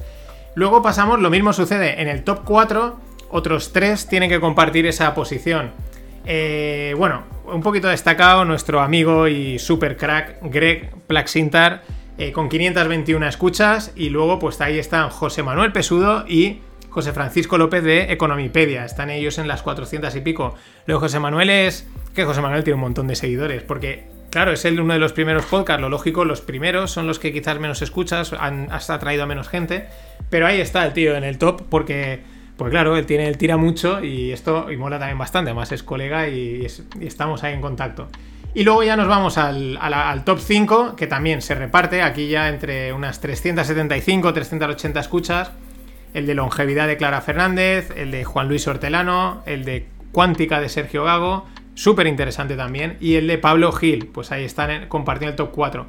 Luego 0.54 0.82
pasamos, 0.82 1.20
lo 1.20 1.30
mismo 1.30 1.52
sucede 1.52 2.00
en 2.00 2.08
el 2.08 2.24
top 2.24 2.42
4, 2.44 2.98
otros 3.30 3.72
3 3.72 4.08
tienen 4.08 4.28
que 4.28 4.40
compartir 4.40 4.86
esa 4.86 5.14
posición. 5.14 5.70
Eh, 6.24 6.94
bueno, 6.98 7.22
un 7.46 7.62
poquito 7.62 7.88
destacado 7.88 8.44
nuestro 8.44 8.80
amigo 8.80 9.28
y 9.28 9.58
super 9.58 9.96
crack 9.96 10.38
Greg 10.42 10.90
Plaxintar 11.06 11.82
eh, 12.18 12.32
con 12.32 12.48
521 12.48 13.26
escuchas 13.26 13.92
y 13.96 14.10
luego 14.10 14.38
pues 14.38 14.60
ahí 14.60 14.78
están 14.78 15.08
José 15.08 15.42
Manuel 15.42 15.72
Pesudo 15.72 16.24
y 16.28 16.60
José 16.90 17.12
Francisco 17.12 17.56
López 17.56 17.82
de 17.82 18.12
Economipedia. 18.12 18.84
Están 18.84 19.10
ellos 19.10 19.38
en 19.38 19.48
las 19.48 19.62
400 19.62 20.14
y 20.16 20.20
pico. 20.20 20.54
Luego 20.86 21.00
José 21.00 21.20
Manuel 21.20 21.50
es... 21.50 21.86
que 22.14 22.24
José 22.24 22.40
Manuel 22.40 22.64
tiene 22.64 22.74
un 22.74 22.82
montón 22.82 23.06
de 23.06 23.14
seguidores, 23.14 23.62
porque 23.62 24.08
claro, 24.30 24.52
es 24.52 24.64
el 24.64 24.80
uno 24.80 24.94
de 24.94 25.00
los 25.00 25.12
primeros 25.12 25.44
podcasts, 25.44 25.80
lo 25.80 25.88
lógico, 25.88 26.24
los 26.24 26.40
primeros 26.40 26.90
son 26.90 27.06
los 27.06 27.18
que 27.18 27.32
quizás 27.32 27.58
menos 27.58 27.82
escuchas, 27.82 28.32
han 28.32 28.70
hasta 28.70 28.98
traído 28.98 29.24
a 29.24 29.26
menos 29.26 29.48
gente, 29.48 29.86
pero 30.30 30.46
ahí 30.46 30.60
está 30.60 30.84
el 30.86 30.92
tío 30.92 31.16
en 31.16 31.24
el 31.24 31.36
top 31.38 31.62
porque, 31.68 32.20
pues 32.56 32.70
claro, 32.70 32.96
él 32.96 33.06
tiene, 33.06 33.28
él 33.28 33.36
tira 33.36 33.56
mucho 33.56 34.02
y 34.02 34.32
esto 34.32 34.70
y 34.70 34.76
mola 34.76 34.98
también 34.98 35.18
bastante, 35.18 35.50
además 35.50 35.72
es 35.72 35.82
colega 35.82 36.28
y, 36.28 36.66
estamos 37.00 37.42
ahí 37.42 37.54
en 37.54 37.60
contacto. 37.60 38.08
Y 38.52 38.64
luego 38.64 38.82
ya 38.82 38.96
nos 38.96 39.06
vamos 39.06 39.38
al, 39.38 39.78
al, 39.80 40.24
top 40.24 40.40
5, 40.40 40.96
que 40.96 41.06
también 41.06 41.40
se 41.40 41.54
reparte 41.54 42.02
aquí 42.02 42.28
ya 42.28 42.48
entre 42.48 42.92
unas 42.92 43.20
375, 43.20 44.32
380 44.32 45.00
escuchas 45.00 45.52
el 46.14 46.26
de 46.26 46.34
longevidad 46.34 46.86
de 46.86 46.96
Clara 46.96 47.20
Fernández, 47.20 47.90
el 47.96 48.10
de 48.10 48.24
Juan 48.24 48.48
Luis 48.48 48.66
Hortelano, 48.66 49.42
el 49.46 49.64
de 49.64 49.86
cuántica 50.12 50.60
de 50.60 50.68
Sergio 50.68 51.04
Gago, 51.04 51.46
súper 51.74 52.06
interesante 52.06 52.56
también, 52.56 52.96
y 53.00 53.14
el 53.14 53.26
de 53.26 53.38
Pablo 53.38 53.72
Gil, 53.72 54.06
pues 54.06 54.32
ahí 54.32 54.44
están 54.44 54.86
compartiendo 54.88 55.30
el 55.30 55.36
top 55.36 55.50
4. 55.52 55.86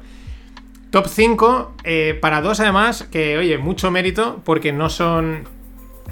Top 0.90 1.06
5, 1.06 1.76
eh, 1.84 2.18
para 2.20 2.40
dos 2.40 2.60
además, 2.60 3.04
que 3.04 3.38
oye, 3.38 3.58
mucho 3.58 3.90
mérito, 3.90 4.42
porque 4.44 4.72
no 4.72 4.90
son, 4.90 5.48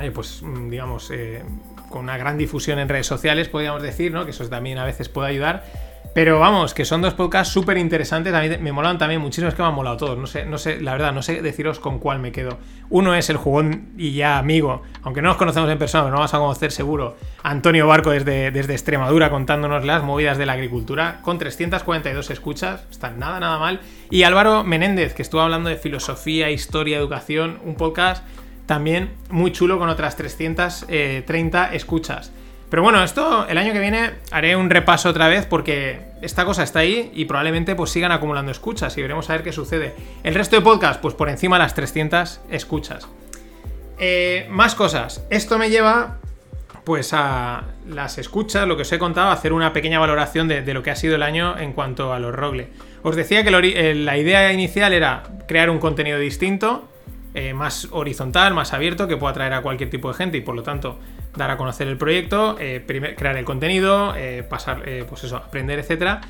eh, 0.00 0.10
pues 0.10 0.42
digamos, 0.68 1.10
eh, 1.10 1.42
con 1.90 2.02
una 2.04 2.16
gran 2.16 2.38
difusión 2.38 2.78
en 2.78 2.88
redes 2.88 3.06
sociales, 3.06 3.48
podríamos 3.48 3.82
decir, 3.82 4.12
¿no? 4.12 4.24
Que 4.24 4.30
eso 4.30 4.48
también 4.48 4.78
a 4.78 4.84
veces 4.84 5.08
puede 5.08 5.28
ayudar 5.28 5.64
pero 6.12 6.40
vamos, 6.40 6.74
que 6.74 6.84
son 6.84 7.02
dos 7.02 7.14
podcasts 7.14 7.52
súper 7.52 7.78
interesantes. 7.78 8.34
A 8.34 8.40
mí 8.40 8.48
me 8.60 8.72
molan 8.72 8.98
también 8.98 9.20
muchísimo, 9.20 9.48
es 9.48 9.54
que 9.54 9.62
me 9.62 9.68
han 9.68 9.74
molado 9.74 9.96
todos. 9.96 10.18
No 10.18 10.26
sé, 10.26 10.44
no 10.44 10.58
sé, 10.58 10.80
la 10.80 10.92
verdad, 10.92 11.12
no 11.12 11.22
sé 11.22 11.40
deciros 11.40 11.78
con 11.78 11.98
cuál 12.00 12.18
me 12.18 12.32
quedo. 12.32 12.58
Uno 12.88 13.14
es 13.14 13.30
el 13.30 13.36
jugón 13.36 13.90
y 13.96 14.12
ya 14.12 14.38
amigo, 14.38 14.82
aunque 15.02 15.22
no 15.22 15.28
nos 15.28 15.36
conocemos 15.36 15.70
en 15.70 15.78
persona, 15.78 16.04
pero 16.04 16.16
no 16.16 16.20
vas 16.20 16.34
a 16.34 16.38
conocer 16.38 16.72
seguro. 16.72 17.16
Antonio 17.44 17.86
Barco 17.86 18.10
desde, 18.10 18.50
desde 18.50 18.72
Extremadura 18.72 19.30
contándonos 19.30 19.84
las 19.84 20.02
movidas 20.02 20.36
de 20.36 20.46
la 20.46 20.54
agricultura, 20.54 21.20
con 21.22 21.38
342 21.38 22.30
escuchas, 22.30 22.84
está 22.90 23.10
nada, 23.10 23.38
nada 23.38 23.58
mal. 23.58 23.80
Y 24.10 24.24
Álvaro 24.24 24.64
Menéndez, 24.64 25.14
que 25.14 25.22
estuvo 25.22 25.40
hablando 25.40 25.68
de 25.68 25.76
filosofía, 25.76 26.50
historia, 26.50 26.98
educación, 26.98 27.60
un 27.64 27.76
podcast 27.76 28.24
también 28.66 29.10
muy 29.30 29.50
chulo 29.50 29.78
con 29.78 29.88
otras 29.88 30.16
330 30.16 31.74
escuchas. 31.74 32.32
Pero 32.70 32.84
bueno, 32.84 33.02
esto 33.02 33.46
el 33.48 33.58
año 33.58 33.72
que 33.72 33.80
viene 33.80 34.12
haré 34.30 34.54
un 34.54 34.70
repaso 34.70 35.08
otra 35.08 35.26
vez 35.26 35.44
porque 35.44 36.00
esta 36.22 36.44
cosa 36.44 36.62
está 36.62 36.78
ahí 36.78 37.10
y 37.14 37.24
probablemente 37.24 37.74
pues 37.74 37.90
sigan 37.90 38.12
acumulando 38.12 38.52
escuchas 38.52 38.96
y 38.96 39.02
veremos 39.02 39.28
a 39.28 39.32
ver 39.32 39.42
qué 39.42 39.52
sucede. 39.52 39.94
El 40.22 40.34
resto 40.34 40.54
de 40.54 40.62
podcast, 40.62 41.00
pues 41.00 41.14
por 41.14 41.28
encima 41.28 41.56
de 41.56 41.64
las 41.64 41.74
300 41.74 42.40
escuchas. 42.48 43.08
Eh, 43.98 44.46
más 44.50 44.76
cosas. 44.76 45.26
Esto 45.30 45.58
me 45.58 45.68
lleva 45.68 46.18
pues 46.84 47.12
a 47.12 47.64
las 47.88 48.18
escuchas, 48.18 48.66
lo 48.66 48.76
que 48.76 48.82
os 48.82 48.92
he 48.92 48.98
contado, 48.98 49.30
hacer 49.30 49.52
una 49.52 49.72
pequeña 49.72 49.98
valoración 49.98 50.48
de, 50.48 50.62
lo 50.72 50.82
que 50.82 50.90
ha 50.90 50.96
sido 50.96 51.16
el 51.16 51.22
año 51.22 51.58
en 51.58 51.72
cuanto 51.72 52.12
a 52.12 52.20
los 52.20 52.34
rogle. 52.34 52.68
Os 53.02 53.16
decía 53.16 53.44
que 53.44 53.50
eh, 53.50 53.94
la 53.94 54.16
idea 54.16 54.52
inicial 54.52 54.92
era 54.92 55.24
crear 55.46 55.70
un 55.70 55.78
contenido 55.78 56.18
distinto, 56.18 56.88
eh, 57.34 57.52
más 57.52 57.88
horizontal, 57.90 58.54
más 58.54 58.72
abierto, 58.72 59.06
que 59.08 59.16
pueda 59.16 59.32
atraer 59.32 59.52
a 59.54 59.62
cualquier 59.62 59.90
tipo 59.90 60.08
de 60.08 60.14
gente 60.14 60.38
y 60.38 60.40
por 60.40 60.54
lo 60.54 60.62
tanto 60.62 60.98
dar 61.36 61.50
a 61.50 61.56
conocer 61.56 61.88
el 61.88 61.96
proyecto, 61.96 62.56
eh, 62.60 62.84
crear 63.16 63.36
el 63.36 63.44
contenido, 63.44 64.14
pasar, 64.48 64.82
pues 65.08 65.24
eso, 65.24 65.36
aprender, 65.36 65.78
etcétera. 65.78 66.20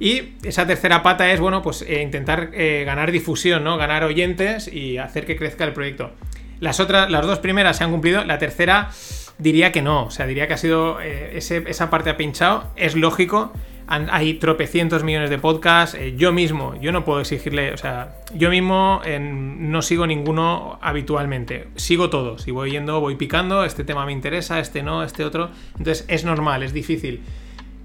Y 0.00 0.34
esa 0.42 0.66
tercera 0.66 1.02
pata 1.02 1.30
es, 1.32 1.40
bueno, 1.40 1.62
pues 1.62 1.84
intentar 1.88 2.50
ganar 2.50 3.10
difusión, 3.10 3.64
¿no? 3.64 3.76
Ganar 3.76 4.04
oyentes 4.04 4.68
y 4.72 4.98
hacer 4.98 5.26
que 5.26 5.36
crezca 5.36 5.64
el 5.64 5.72
proyecto. 5.72 6.12
Las 6.60 6.80
otras, 6.80 7.10
las 7.10 7.26
dos 7.26 7.38
primeras 7.38 7.76
se 7.76 7.84
han 7.84 7.90
cumplido, 7.90 8.24
la 8.24 8.38
tercera 8.38 8.90
diría 9.38 9.72
que 9.72 9.82
no. 9.82 10.04
O 10.04 10.10
sea, 10.10 10.26
diría 10.26 10.46
que 10.46 10.54
ha 10.54 10.58
sido. 10.58 11.00
Eh, 11.00 11.38
esa 11.38 11.90
parte 11.90 12.10
ha 12.10 12.16
pinchado. 12.16 12.64
Es 12.76 12.94
lógico. 12.94 13.52
Hay 13.88 14.34
tropecientos 14.34 15.02
millones 15.02 15.30
de 15.30 15.38
podcasts. 15.38 15.96
Eh, 15.98 16.14
yo 16.16 16.32
mismo, 16.32 16.74
yo 16.80 16.92
no 16.92 17.04
puedo 17.04 17.20
exigirle. 17.20 17.72
O 17.72 17.76
sea, 17.76 18.16
yo 18.34 18.50
mismo 18.50 19.00
no 19.20 19.82
sigo 19.82 20.06
ninguno 20.06 20.78
habitualmente. 20.82 21.68
Sigo 21.76 22.10
todos. 22.10 22.46
Y 22.46 22.50
voy 22.50 22.72
yendo, 22.72 23.00
voy 23.00 23.16
picando. 23.16 23.64
Este 23.64 23.84
tema 23.84 24.04
me 24.06 24.12
interesa, 24.12 24.60
este 24.60 24.82
no, 24.82 25.02
este 25.02 25.24
otro. 25.24 25.50
Entonces 25.78 26.04
es 26.08 26.24
normal, 26.24 26.62
es 26.62 26.72
difícil. 26.72 27.22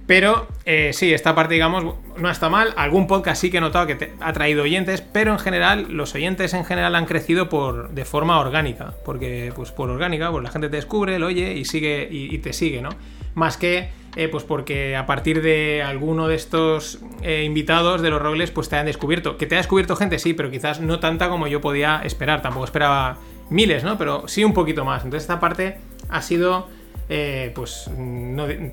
Pero 0.05 0.47
eh, 0.65 0.91
sí, 0.91 1.13
esta 1.13 1.33
parte, 1.33 1.53
digamos, 1.53 1.95
no 2.17 2.29
está 2.29 2.49
mal. 2.49 2.73
Algún 2.75 3.07
podcast 3.07 3.39
sí 3.39 3.49
que 3.49 3.57
he 3.57 3.61
notado 3.61 3.87
que 3.87 4.11
ha 4.19 4.33
traído 4.33 4.63
oyentes, 4.63 5.01
pero 5.01 5.31
en 5.31 5.39
general, 5.39 5.87
los 5.89 6.13
oyentes 6.13 6.53
en 6.53 6.65
general 6.65 6.95
han 6.95 7.05
crecido 7.05 7.47
por, 7.47 7.89
de 7.91 8.03
forma 8.03 8.39
orgánica. 8.39 8.93
Porque, 9.05 9.53
pues 9.55 9.71
por 9.71 9.89
orgánica, 9.89 10.29
pues 10.29 10.43
la 10.43 10.51
gente 10.51 10.69
te 10.69 10.75
descubre, 10.75 11.17
lo 11.19 11.27
oye 11.27 11.53
y 11.53 11.63
sigue 11.63 12.07
y, 12.11 12.37
te 12.39 12.51
sigue, 12.51 12.81
¿no? 12.81 12.89
Más 13.33 13.55
que, 13.55 13.89
eh, 14.15 14.27
pues 14.27 14.43
porque 14.43 14.95
a 14.95 15.05
partir 15.05 15.41
de 15.41 15.83
alguno 15.83 16.27
de 16.27 16.35
estos 16.35 16.99
eh, 17.21 17.43
invitados 17.43 18.01
de 18.01 18.09
los 18.09 18.21
Rogles, 18.21 18.51
pues 18.51 18.69
te 18.69 18.75
han 18.75 18.85
descubierto. 18.85 19.37
Que 19.37 19.45
te 19.45 19.55
ha 19.55 19.57
descubierto 19.57 19.95
gente, 19.95 20.19
sí, 20.19 20.33
pero 20.33 20.51
quizás 20.51 20.79
no 20.81 20.99
tanta 20.99 21.29
como 21.29 21.47
yo 21.47 21.61
podía 21.61 22.01
esperar. 22.03 22.41
Tampoco 22.41 22.65
esperaba 22.65 23.17
miles, 23.49 23.83
¿no? 23.83 23.97
Pero 23.97 24.27
sí 24.27 24.43
un 24.43 24.53
poquito 24.53 24.85
más. 24.85 25.03
Entonces, 25.03 25.23
esta 25.23 25.39
parte 25.39 25.77
ha 26.09 26.21
sido 26.21 26.67
eh, 27.09 27.51
pues 27.53 27.89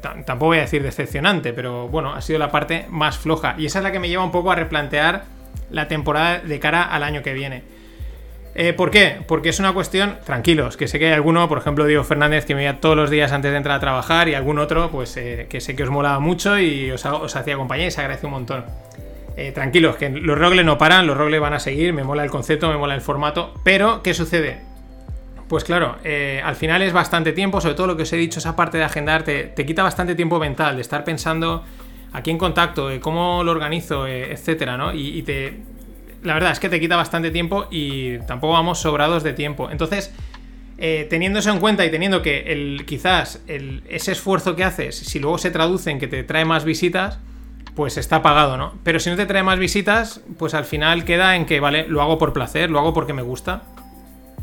tampoco 0.00 0.46
voy 0.46 0.59
a 0.59 0.62
decir 0.62 0.83
decepcionante, 0.83 1.53
pero 1.53 1.88
bueno, 1.88 2.14
ha 2.14 2.20
sido 2.20 2.38
la 2.38 2.50
parte 2.50 2.87
más 2.88 3.18
floja. 3.18 3.55
Y 3.59 3.66
esa 3.66 3.81
es 3.81 3.83
la 3.83 3.92
que 3.92 3.98
me 3.98 4.09
lleva 4.09 4.24
un 4.24 4.31
poco 4.31 4.50
a 4.50 4.55
replantear 4.55 5.24
la 5.70 5.88
temporada 5.88 6.38
de 6.38 6.61
cara 6.61 6.83
al 6.83 7.03
año 7.03 7.22
que 7.22 7.35
viene. 7.35 7.64
Eh, 8.55 8.73
¿Por 8.73 8.91
qué? 8.91 9.19
Porque 9.27 9.51
es 9.51 9.61
una 9.61 9.73
cuestión, 9.73 10.17
tranquilos, 10.25 10.77
que 10.77 10.89
sé 10.89 10.99
que 10.99 11.07
hay 11.07 11.13
alguno, 11.13 11.49
por 11.49 11.59
ejemplo 11.59 11.87
Diego 11.87 12.03
Fernández, 12.05 12.45
que 12.45 12.55
me 12.55 12.63
veía 12.63 12.81
todos 12.81 12.97
los 12.97 13.11
días 13.11 13.33
antes 13.33 13.51
de 13.51 13.57
entrar 13.57 13.77
a 13.77 13.81
trabajar, 13.81 14.29
y 14.29 14.35
algún 14.35 14.59
otro, 14.59 14.91
pues 14.91 15.17
eh, 15.17 15.47
que 15.49 15.61
sé 15.61 15.77
que 15.77 15.85
os 15.85 15.91
molaba 15.91 16.19
mucho 16.19 16.59
y 16.59 16.91
os, 16.91 17.07
hacía 17.07 17.57
compañía 17.57 17.87
y 17.87 17.91
se 17.91 18.01
agradece 18.01 18.27
un 18.27 18.33
montón. 18.33 18.65
tranquilos, 19.55 19.97
que 19.97 20.11
los 20.11 20.39
rogles 20.39 20.67
no 20.67 20.77
paran, 20.77 21.07
los 21.07 21.17
rogles 21.17 21.41
van 21.41 21.55
a 21.55 21.61
seguir, 21.61 21.93
me 21.93 22.05
mola 22.05 22.25
el 22.25 22.31
concepto, 22.31 22.69
me 22.69 22.77
mola 22.77 22.95
el 22.95 23.01
formato, 23.01 23.55
pero 23.65 24.03
¿qué 24.03 24.13
sucede? 24.13 24.71
Pues 25.51 25.65
claro, 25.65 25.97
eh, 26.05 26.41
al 26.45 26.55
final 26.55 26.81
es 26.81 26.93
bastante 26.93 27.33
tiempo, 27.33 27.61
sobre 27.61 27.75
todo 27.75 27.89
lo 27.89 27.97
que 27.97 28.05
os 28.05 28.13
he 28.13 28.17
dicho, 28.17 28.39
esa 28.39 28.55
parte 28.55 28.79
de 28.79 28.85
agendar, 28.85 29.25
te, 29.25 29.53
quita 29.67 29.83
bastante 29.83 30.15
tiempo 30.15 30.39
mental, 30.39 30.77
de 30.77 30.81
estar 30.81 31.03
pensando 31.03 31.65
aquí 32.13 32.31
en 32.31 32.39
contacto, 32.39 32.89
cómo 33.01 33.43
lo 33.43 33.51
organizo, 33.51 34.07
eh, 34.07 34.31
etcétera, 34.31 34.77
¿no? 34.77 34.95
Y, 34.95 35.21
te. 35.25 35.59
La 36.22 36.35
verdad 36.35 36.52
es 36.52 36.61
que 36.61 36.68
te 36.68 36.80
quita 36.80 36.96
bastante 36.96 37.30
tiempo 37.30 37.66
y 37.70 38.18
tampoco 38.20 38.52
vamos 38.52 38.80
sobrados 38.80 39.22
de 39.22 39.33
tiempo. 39.33 39.70
Entonces, 39.70 40.12
eh, 40.78 41.06
teniendo 41.11 41.38
eso 41.38 41.50
en 41.50 41.61
cuenta 41.61 41.85
y 41.85 41.90
teniendo 41.90 42.22
que 42.22 42.52
el, 42.52 42.85
quizás 42.87 43.42
ese 43.46 44.12
esfuerzo 44.12 44.56
que 44.56 44.64
haces, 44.64 44.96
si 44.96 45.18
luego 45.18 45.38
se 45.38 45.50
traduce 45.50 45.90
en 45.90 45.98
que 45.98 46.09
te 46.09 46.22
trae 46.24 46.44
más 46.44 46.64
visitas, 46.64 47.18
pues 47.74 47.96
está 47.96 48.22
pagado, 48.22 48.56
¿no? 48.56 48.74
Pero 48.83 48.98
si 48.98 49.11
no 49.11 49.16
te 49.16 49.26
trae 49.26 49.42
más 49.42 49.59
visitas, 49.59 50.22
pues 50.38 50.54
al 50.54 50.64
final 50.64 51.04
queda 51.04 51.37
en 51.37 51.46
que, 51.46 51.61
vale, 51.61 51.87
lo 51.88 52.02
hago 52.02 52.18
por 52.18 52.33
placer, 52.33 52.70
lo 52.70 52.78
hago 52.78 52.92
porque 52.92 53.12
me 53.12 53.22
gusta. 53.22 53.62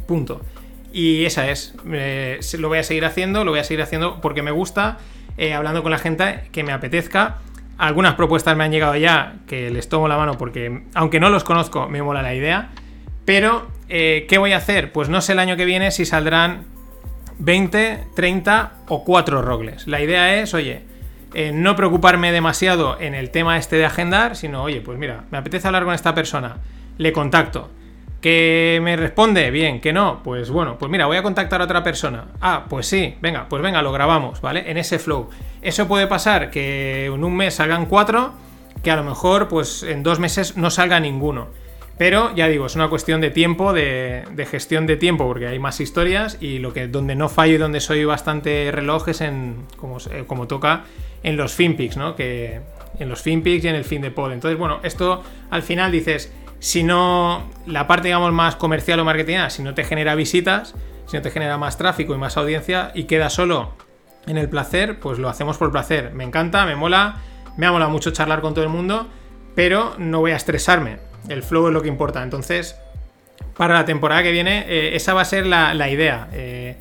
Punto. 0.08 0.42
Y 0.94 1.26
esa 1.26 1.50
es. 1.50 1.76
lo 2.58 2.68
voy 2.70 2.80
a 2.80 2.84
seguir 2.84 3.06
haciendo, 3.06 3.44
lo 3.44 3.52
voy 3.52 3.60
a 3.60 3.64
seguir 3.64 3.82
haciendo 3.82 4.22
porque 4.22 4.42
me 4.42 4.52
gusta, 4.52 4.98
eh, 5.38 5.54
hablando 5.54 5.84
con 5.84 5.92
la 5.92 5.98
gente 5.98 6.50
que 6.52 6.64
me 6.64 6.72
apetezca. 6.72 7.38
Algunas 7.78 8.16
propuestas 8.16 8.58
me 8.58 8.64
han 8.64 8.72
llegado 8.72 8.96
ya 8.96 9.36
que 9.48 9.70
les 9.70 9.88
tomo 9.88 10.08
la 10.08 10.18
mano 10.18 10.38
porque, 10.38 10.84
aunque 10.94 11.20
no 11.20 11.30
los 11.30 11.44
conozco, 11.44 11.88
me 11.88 12.02
mola 12.02 12.22
la 12.22 12.34
idea. 12.34 12.70
Pero, 13.26 13.68
eh, 13.90 14.26
¿qué 14.28 14.38
voy 14.38 14.54
a 14.54 14.58
hacer? 14.58 14.92
Pues 14.92 15.10
no 15.10 15.22
sé 15.22 15.34
el 15.34 15.40
año 15.40 15.58
que 15.58 15.66
viene 15.66 15.92
si 15.92 16.06
saldrán 16.06 16.66
20, 17.40 18.06
30 18.16 18.72
o 18.88 19.04
4 19.04 19.42
rogles. 19.42 19.88
La 19.88 20.02
idea 20.02 20.42
es, 20.42 20.54
oye, 20.54 20.84
eh, 21.34 21.52
no 21.54 21.76
preocuparme 21.76 22.32
demasiado 22.32 23.00
en 23.00 23.14
el 23.14 23.30
tema 23.30 23.58
este 23.58 23.76
de 23.76 23.86
agendar, 23.86 24.36
sino, 24.36 24.64
oye, 24.64 24.82
pues 24.82 24.98
mira, 24.98 25.26
me 25.30 25.38
apetece 25.38 25.68
hablar 25.68 25.84
con 25.84 25.94
esta 25.94 26.16
persona, 26.16 26.58
le 26.98 27.14
contacto 27.14 27.70
¿Que 28.22 28.80
me 28.82 28.96
responde? 28.96 29.52
Bien, 29.52 29.80
que 29.80 29.94
no, 29.94 30.22
pues 30.24 30.50
bueno, 30.50 30.78
pues 30.80 30.92
mira, 30.92 31.06
voy 31.06 31.18
a 31.18 31.24
contactar 31.24 31.62
a 31.62 31.66
otra 31.66 31.84
persona. 31.84 32.26
Ah, 32.42 32.66
pues 32.68 32.88
sí, 32.88 33.16
venga, 33.22 33.48
pues 33.48 33.62
venga, 33.62 33.82
lo 33.82 33.92
grabamos, 33.92 34.42
¿vale? 34.42 34.70
En 34.70 34.78
ese 34.78 34.98
flow. 34.98 35.30
Eso 35.62 35.88
puede 35.88 36.08
pasar 36.08 36.50
que 36.50 37.06
en 37.06 37.24
un 37.24 37.36
mes 37.36 37.56
salgan 37.56 37.86
cuatro, 37.86 38.34
que 38.84 38.90
a 38.90 38.96
lo 38.96 39.04
mejor 39.04 39.48
pues 39.48 39.84
en 39.84 40.02
dos 40.02 40.20
meses 40.20 40.58
no 40.58 40.72
salga 40.72 41.00
ninguno. 41.00 41.48
Pero 41.98 42.34
ya 42.36 42.48
digo, 42.48 42.68
es 42.68 42.76
una 42.76 42.90
cuestión 42.90 43.22
de 43.22 43.32
tiempo, 43.32 43.74
de, 43.74 44.48
gestión 44.50 44.86
de 44.86 44.98
tiempo, 44.98 45.26
porque 45.26 45.48
hay 45.48 45.58
más 45.58 45.80
historias 45.80 46.38
y 46.40 46.60
lo 46.60 46.72
que 46.72 46.88
donde 46.88 47.16
no 47.16 47.28
fallo 47.28 47.56
y 47.56 47.58
donde 47.58 47.80
soy 47.80 48.06
bastante 48.06 48.72
reloj 48.72 49.10
es 49.10 49.22
en, 49.22 49.66
como, 49.78 49.98
eh, 49.98 50.24
como 50.28 50.48
toca, 50.48 50.86
en 51.24 51.38
los 51.38 51.54
finpics, 51.54 51.98
¿no? 51.98 52.16
Que 52.16 52.62
en 53.00 53.10
los 53.10 53.22
finpics 53.22 53.66
y 53.66 53.68
en 53.68 53.76
el 53.76 53.84
fin 53.84 54.02
de 54.02 54.12
pod. 54.12 54.32
Entonces, 54.32 54.60
bueno, 54.60 54.80
esto 54.84 55.24
al 55.50 55.64
final 55.64 55.92
dices, 55.92 56.32
si 56.60 56.84
no, 56.84 57.50
la 57.66 57.88
parte, 57.88 58.08
digamos, 58.08 58.32
más 58.34 58.56
comercial 58.56 59.00
o 59.00 59.06
marketing, 59.06 59.38
si 59.50 59.64
no 59.64 59.74
te 59.74 59.84
genera 59.84 60.16
visitas, 60.16 60.74
si 61.06 61.16
no 61.16 61.22
te 61.22 61.32
genera 61.32 61.58
más 61.58 61.78
tráfico 61.78 62.14
y 62.14 62.18
más 62.18 62.38
audiencia 62.38 62.92
y 62.94 63.04
queda 63.04 63.30
solo 63.30 63.74
en 64.26 64.38
el 64.38 64.50
placer, 64.50 65.00
pues 65.00 65.20
lo 65.20 65.30
hacemos 65.30 65.58
por 65.58 65.72
placer. 65.72 66.12
Me 66.14 66.24
encanta, 66.24 66.66
me 66.66 66.76
mola, 66.76 67.18
me 67.56 67.66
ha 67.66 67.72
molado 67.72 67.92
mucho 67.92 68.12
charlar 68.12 68.42
con 68.42 68.54
todo 68.54 68.64
el 68.64 68.70
mundo, 68.70 69.08
pero 69.56 69.96
no 69.98 70.20
voy 70.20 70.32
a 70.32 70.36
estresarme. 70.36 71.00
El 71.30 71.44
flow 71.44 71.68
es 71.68 71.74
lo 71.74 71.82
que 71.82 71.88
importa. 71.88 72.24
Entonces, 72.24 72.76
para 73.56 73.74
la 73.74 73.86
temporada 73.86 74.24
que 74.24 74.32
viene, 74.32 74.66
eh, 74.68 74.96
esa 74.96 75.14
va 75.14 75.22
a 75.22 75.26
ser 75.26 75.46
la, 75.46 75.90
idea. 75.90 76.28
Eh, 76.34 76.78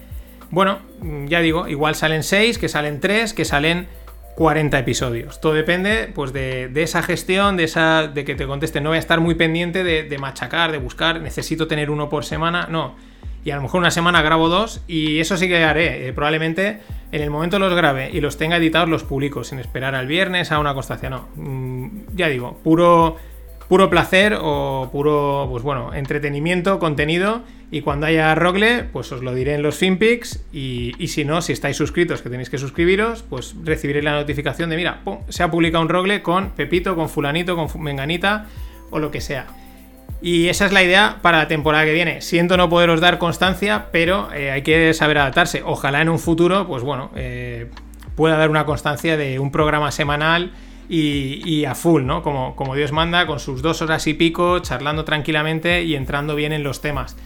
bueno, 0.51 0.79
ya 1.27 1.41
digo, 1.41 1.69
igual 1.69 1.95
salen 1.95 2.23
6, 2.23 2.59
que 2.59 2.69
salen 2.69 3.01
3, 3.01 3.33
que 3.33 3.45
salen 3.45 3.89
40 4.37 4.79
episodios. 4.79 5.41
Todo 5.41 5.55
depende 5.55 6.13
pues, 6.15 6.33
de, 6.33 6.71
esa 6.77 7.03
gestión, 7.03 7.57
de, 7.57 7.65
esa, 7.65 8.07
de 8.07 8.25
que 8.27 8.35
te 8.35 8.47
contesten. 8.47 8.85
No 8.85 8.91
voy 8.91 8.97
a 8.97 9.01
estar 9.01 9.19
muy 9.19 9.35
pendiente 9.35 9.83
de, 9.83 10.19
machacar, 10.19 10.73
de 10.73 10.79
buscar, 10.79 11.23
necesito 11.23 11.67
tener 11.67 11.91
uno 11.91 12.11
por 12.11 12.25
semana. 12.25 12.69
No. 12.71 12.95
Y 13.45 13.51
a 13.51 13.57
lo 13.57 13.63
mejor 13.63 13.81
una 13.81 13.91
semana 13.91 14.21
grabo 14.23 14.49
dos 14.49 14.83
y 14.87 15.21
eso 15.21 15.39
sí 15.39 15.49
que 15.49 15.65
haré. 15.65 16.07
Eh, 16.07 16.13
probablemente 16.13 16.81
en 17.13 17.23
el 17.23 17.31
momento 17.31 17.59
los 17.59 17.75
grabe 17.75 18.11
y 18.13 18.21
los 18.21 18.37
tenga 18.37 18.59
editados 18.59 18.91
los 18.91 19.05
publico, 19.05 19.43
sin 19.43 19.59
esperar 19.59 19.95
al 19.95 20.07
viernes 20.07 20.53
a 20.53 20.59
una 20.59 20.75
constancia. 20.75 21.09
No. 21.09 21.29
Mm, 21.37 22.01
ya 22.15 22.29
digo, 22.29 22.61
puro 22.63 23.17
puro 23.69 23.91
placer 23.91 24.39
o 24.41 24.89
puro, 24.93 25.47
pues 25.51 25.63
bueno, 25.63 25.95
entretenimiento, 25.95 26.79
contenido. 26.79 27.43
Y 27.71 27.81
cuando 27.81 28.07
haya 28.07 28.35
Rogle, 28.35 28.85
pues 28.85 29.11
os 29.11 29.23
lo 29.23 29.35
diré 29.35 29.55
en 29.55 29.63
los 29.63 29.77
FinPix. 29.77 30.45
Y, 30.53 30.95
si 31.09 31.25
no, 31.25 31.43
si 31.43 31.53
estáis 31.53 31.77
suscritos, 31.77 32.23
que 32.23 32.31
tenéis 32.31 32.49
que 32.49 32.59
suscribiros, 32.59 33.23
pues 33.23 33.55
recibiréis 33.65 34.05
la 34.05 34.13
notificación 34.13 34.71
de, 34.71 34.77
mira, 34.77 35.01
se 35.29 35.43
ha 35.43 35.51
publicado 35.51 35.83
un 35.83 35.89
Rogle 35.89 36.23
con 36.23 36.51
Pepito, 36.51 36.95
con 36.95 37.09
Fulanito, 37.09 37.57
con 37.57 37.83
Menganita 37.83 38.47
o 38.91 38.99
lo 38.99 39.11
que 39.11 39.21
sea. 39.21 39.47
Y 40.23 40.49
esa 40.49 40.67
es 40.67 40.73
la 40.73 40.83
idea 40.83 41.19
para 41.21 41.39
la 41.39 41.49
temporada 41.49 41.85
que 41.85 41.93
viene. 41.93 42.21
Siento 42.21 42.57
no 42.57 42.69
poderos 42.69 43.01
dar 43.01 43.19
constancia, 43.19 43.89
pero 43.93 44.33
eh, 44.33 44.51
hay 44.51 44.63
que 44.63 44.95
saber 44.95 45.19
adaptarse. 45.19 45.63
Ojalá 45.65 46.01
en 46.01 46.09
un 46.09 46.19
futuro, 46.19 46.67
pues 46.67 46.83
bueno, 46.83 47.11
eh, 47.17 47.69
pueda 48.15 48.37
dar 48.37 48.49
una 48.49 48.65
constancia 48.65 49.17
de 49.17 49.39
un 49.39 49.51
programa 49.51 49.91
semanal 49.91 50.53
y, 50.89 51.65
a 51.65 51.75
full, 51.75 52.05
¿no? 52.05 52.23
Como, 52.23 52.55
como 52.57 52.75
Dios 52.75 52.93
manda, 52.93 53.27
con 53.27 53.41
sus 53.41 53.63
dos 53.63 53.83
horas 53.83 54.07
y 54.07 54.15
pico, 54.15 54.61
charlando 54.61 55.05
tranquilamente 55.05 55.83
y 55.83 55.95
entrando 55.97 56.35
bien 56.35 56.53
en 56.53 56.63
los 56.63 56.81
temas. 56.81 57.17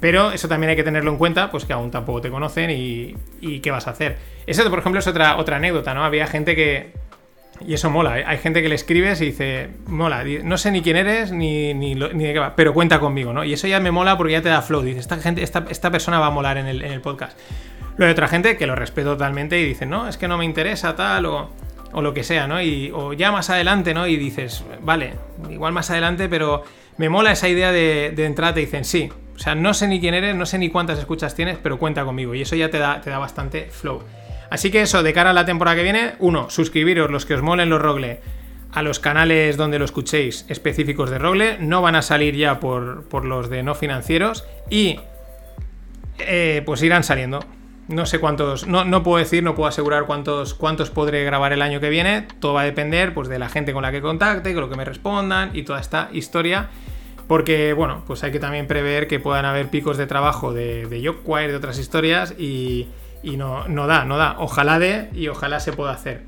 Pero 0.00 0.32
eso 0.32 0.48
también 0.48 0.70
hay 0.70 0.76
que 0.76 0.82
tenerlo 0.82 1.12
en 1.12 1.16
cuenta, 1.16 1.50
pues 1.50 1.64
que 1.64 1.72
aún 1.72 1.90
tampoco 1.90 2.20
te 2.20 2.30
conocen 2.30 2.70
y, 2.70 3.14
qué 3.60 3.70
vas 3.70 3.86
a 3.86 3.90
hacer. 3.90 4.18
Eso, 4.46 4.68
por 4.68 4.80
ejemplo, 4.80 4.98
es 4.98 5.06
otra, 5.06 5.36
otra 5.36 5.56
anécdota, 5.56 5.94
¿no? 5.94 6.04
Había 6.04 6.26
gente 6.26 6.56
que, 6.56 6.92
y 7.60 7.74
eso 7.74 7.90
mola, 7.90 8.18
¿eh? 8.18 8.24
hay 8.26 8.38
gente 8.38 8.62
que 8.62 8.68
le 8.68 8.74
escribes 8.74 9.20
y 9.20 9.26
dice, 9.26 9.70
mola, 9.86 10.24
no 10.42 10.58
sé 10.58 10.72
ni 10.72 10.82
quién 10.82 10.96
eres 10.96 11.30
ni, 11.30 11.72
ni, 11.74 11.94
ni, 11.94 12.24
de 12.24 12.32
qué 12.32 12.38
va, 12.38 12.56
pero 12.56 12.74
cuenta 12.74 12.98
conmigo, 12.98 13.32
¿no? 13.32 13.44
Y 13.44 13.52
eso 13.52 13.68
ya 13.68 13.78
me 13.78 13.92
mola 13.92 14.16
porque 14.16 14.32
ya 14.32 14.42
te 14.42 14.48
da 14.48 14.62
flow, 14.62 14.82
dice, 14.82 14.98
esta, 14.98 15.18
gente, 15.18 15.42
esta, 15.42 15.66
esta 15.70 15.90
persona 15.90 16.18
va 16.18 16.26
a 16.26 16.30
molar 16.30 16.58
en 16.58 16.66
el, 16.66 16.82
en 16.82 16.92
el 16.92 17.00
podcast. 17.00 17.38
Luego 17.96 18.06
hay 18.06 18.12
otra 18.12 18.26
gente 18.26 18.56
que 18.56 18.66
lo 18.66 18.74
respeto 18.74 19.12
totalmente 19.12 19.60
y 19.60 19.64
dice, 19.64 19.86
no, 19.86 20.08
es 20.08 20.16
que 20.16 20.26
no 20.26 20.36
me 20.36 20.44
interesa 20.44 20.96
tal 20.96 21.26
o 21.26 21.50
o 21.92 22.02
lo 22.02 22.14
que 22.14 22.24
sea, 22.24 22.46
¿no? 22.46 22.60
Y, 22.62 22.90
o 22.94 23.12
ya 23.12 23.32
más 23.32 23.50
adelante, 23.50 23.94
¿no? 23.94 24.06
Y 24.06 24.16
dices, 24.16 24.64
vale, 24.80 25.14
igual 25.50 25.72
más 25.72 25.90
adelante, 25.90 26.28
pero 26.28 26.64
me 26.96 27.08
mola 27.08 27.32
esa 27.32 27.48
idea 27.48 27.72
de, 27.72 28.12
de 28.14 28.24
entrada, 28.24 28.54
te 28.54 28.60
dicen, 28.60 28.84
sí, 28.84 29.10
sea, 29.42 29.54
no 29.54 29.74
sé 29.74 29.88
ni 29.88 30.00
quién 30.00 30.14
eres, 30.14 30.34
no 30.36 30.46
sé 30.46 30.58
ni 30.58 30.70
cuántas 30.70 30.98
escuchas 30.98 31.34
tienes, 31.34 31.58
pero 31.60 31.78
cuenta 31.78 32.04
conmigo. 32.04 32.34
Y 32.34 32.42
eso 32.42 32.56
ya 32.56 32.70
te 32.70 32.78
da, 32.78 33.00
te 33.00 33.10
da 33.10 33.18
bastante 33.18 33.68
flow. 33.70 34.02
Así 34.50 34.70
que 34.70 34.82
eso, 34.82 35.02
de 35.02 35.12
cara 35.12 35.30
a 35.30 35.32
la 35.32 35.44
temporada 35.44 35.76
que 35.76 35.82
viene, 35.82 36.12
uno, 36.20 36.48
suscribiros 36.48 37.10
los 37.10 37.26
que 37.26 37.34
os 37.34 37.42
molen 37.42 37.68
los 37.68 37.82
Rogle 37.82 38.20
a 38.72 38.80
los 38.82 39.00
canales 39.00 39.58
donde 39.58 39.78
lo 39.78 39.84
escuchéis 39.84 40.46
específicos 40.48 41.10
de 41.10 41.18
Rogle. 41.18 41.58
No 41.58 41.82
van 41.82 41.96
a 41.96 42.02
salir 42.02 42.36
ya 42.36 42.60
por, 42.60 43.24
los 43.24 43.50
de 43.50 43.62
no 43.62 43.74
financieros. 43.74 44.44
Y 44.70 45.00
eh, 46.18 46.62
pues 46.64 46.82
irán 46.82 47.02
saliendo. 47.02 47.40
No 47.92 48.06
sé 48.06 48.18
cuántos, 48.20 48.66
no, 48.66 49.02
puedo 49.02 49.18
decir, 49.18 49.42
no 49.42 49.54
puedo 49.54 49.68
asegurar 49.68 50.06
cuántos, 50.06 50.54
cuántos 50.54 50.90
podré 50.90 51.24
grabar 51.24 51.52
el 51.52 51.60
año 51.60 51.78
que 51.78 51.90
viene. 51.90 52.26
Todo 52.40 52.54
va 52.54 52.62
a 52.62 52.64
depender 52.64 53.12
pues, 53.12 53.28
de 53.28 53.38
la 53.38 53.48
gente 53.48 53.72
con 53.72 53.82
la 53.82 53.92
que 53.92 54.00
contacte, 54.00 54.54
con 54.54 54.62
lo 54.62 54.70
que 54.70 54.76
me 54.76 54.84
respondan 54.84 55.50
y 55.54 55.62
toda 55.62 55.78
esta 55.78 56.08
historia. 56.12 56.70
Porque, 57.28 57.72
bueno, 57.72 58.02
pues 58.06 58.24
hay 58.24 58.32
que 58.32 58.40
también 58.40 58.66
prever 58.66 59.06
que 59.06 59.20
puedan 59.20 59.44
haber 59.44 59.68
picos 59.68 59.98
de 59.98 60.06
trabajo 60.06 60.52
de, 60.52 60.86
de 60.86 61.00
de 61.00 61.56
otras 61.56 61.78
historias, 61.78 62.34
y, 62.38 62.88
no, 63.22 63.68
no 63.68 63.86
da, 63.86 64.04
no 64.04 64.16
da. 64.16 64.36
Ojalá 64.38 64.78
de 64.78 65.10
y 65.14 65.28
ojalá 65.28 65.60
se 65.60 65.72
pueda 65.72 65.92
hacer. 65.92 66.22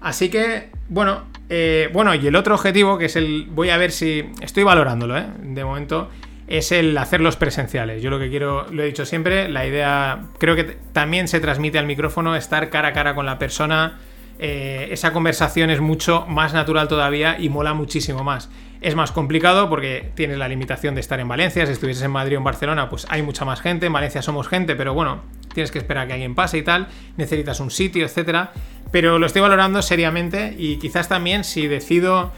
Así 0.00 0.30
que, 0.30 0.70
bueno, 0.88 1.24
eh, 1.48 1.90
bueno, 1.92 2.14
y 2.14 2.26
el 2.26 2.36
otro 2.36 2.54
objetivo, 2.54 2.96
que 2.98 3.06
es 3.06 3.16
el. 3.16 3.46
Voy 3.50 3.70
a 3.70 3.76
ver 3.76 3.90
si. 3.90 4.30
Estoy 4.40 4.62
valorándolo, 4.62 5.18
¿eh? 5.18 5.26
De 5.42 5.64
momento. 5.64 6.08
Es 6.50 6.72
el 6.72 6.98
hacerlos 6.98 7.36
presenciales. 7.36 8.02
Yo 8.02 8.10
lo 8.10 8.18
que 8.18 8.28
quiero, 8.28 8.66
lo 8.72 8.82
he 8.82 8.86
dicho 8.86 9.06
siempre, 9.06 9.48
la 9.48 9.64
idea. 9.64 10.24
Creo 10.38 10.56
que 10.56 10.64
también 10.64 11.28
se 11.28 11.38
transmite 11.38 11.78
al 11.78 11.86
micrófono, 11.86 12.34
estar 12.34 12.68
cara 12.70 12.88
a 12.88 12.92
cara 12.92 13.14
con 13.14 13.24
la 13.24 13.38
persona. 13.38 14.00
Eh, 14.40 14.88
esa 14.90 15.12
conversación 15.12 15.70
es 15.70 15.80
mucho 15.80 16.26
más 16.26 16.52
natural 16.52 16.88
todavía 16.88 17.38
y 17.38 17.50
mola 17.50 17.72
muchísimo 17.72 18.24
más. 18.24 18.50
Es 18.80 18.96
más 18.96 19.12
complicado 19.12 19.68
porque 19.68 20.10
tienes 20.16 20.38
la 20.38 20.48
limitación 20.48 20.96
de 20.96 21.02
estar 21.02 21.20
en 21.20 21.28
Valencia. 21.28 21.64
Si 21.66 21.72
estuvieses 21.72 22.02
en 22.02 22.10
Madrid 22.10 22.34
o 22.34 22.38
en 22.38 22.44
Barcelona, 22.44 22.90
pues 22.90 23.06
hay 23.10 23.22
mucha 23.22 23.44
más 23.44 23.60
gente. 23.60 23.86
En 23.86 23.92
Valencia 23.92 24.20
somos 24.20 24.48
gente, 24.48 24.74
pero 24.74 24.92
bueno, 24.92 25.22
tienes 25.54 25.70
que 25.70 25.78
esperar 25.78 26.04
a 26.04 26.06
que 26.08 26.14
alguien 26.14 26.34
pase 26.34 26.58
y 26.58 26.62
tal. 26.62 26.88
Necesitas 27.16 27.60
un 27.60 27.70
sitio, 27.70 28.04
etcétera. 28.04 28.52
Pero 28.90 29.20
lo 29.20 29.26
estoy 29.26 29.42
valorando 29.42 29.82
seriamente 29.82 30.56
y 30.58 30.78
quizás 30.78 31.08
también 31.08 31.44
si 31.44 31.68
decido 31.68 32.32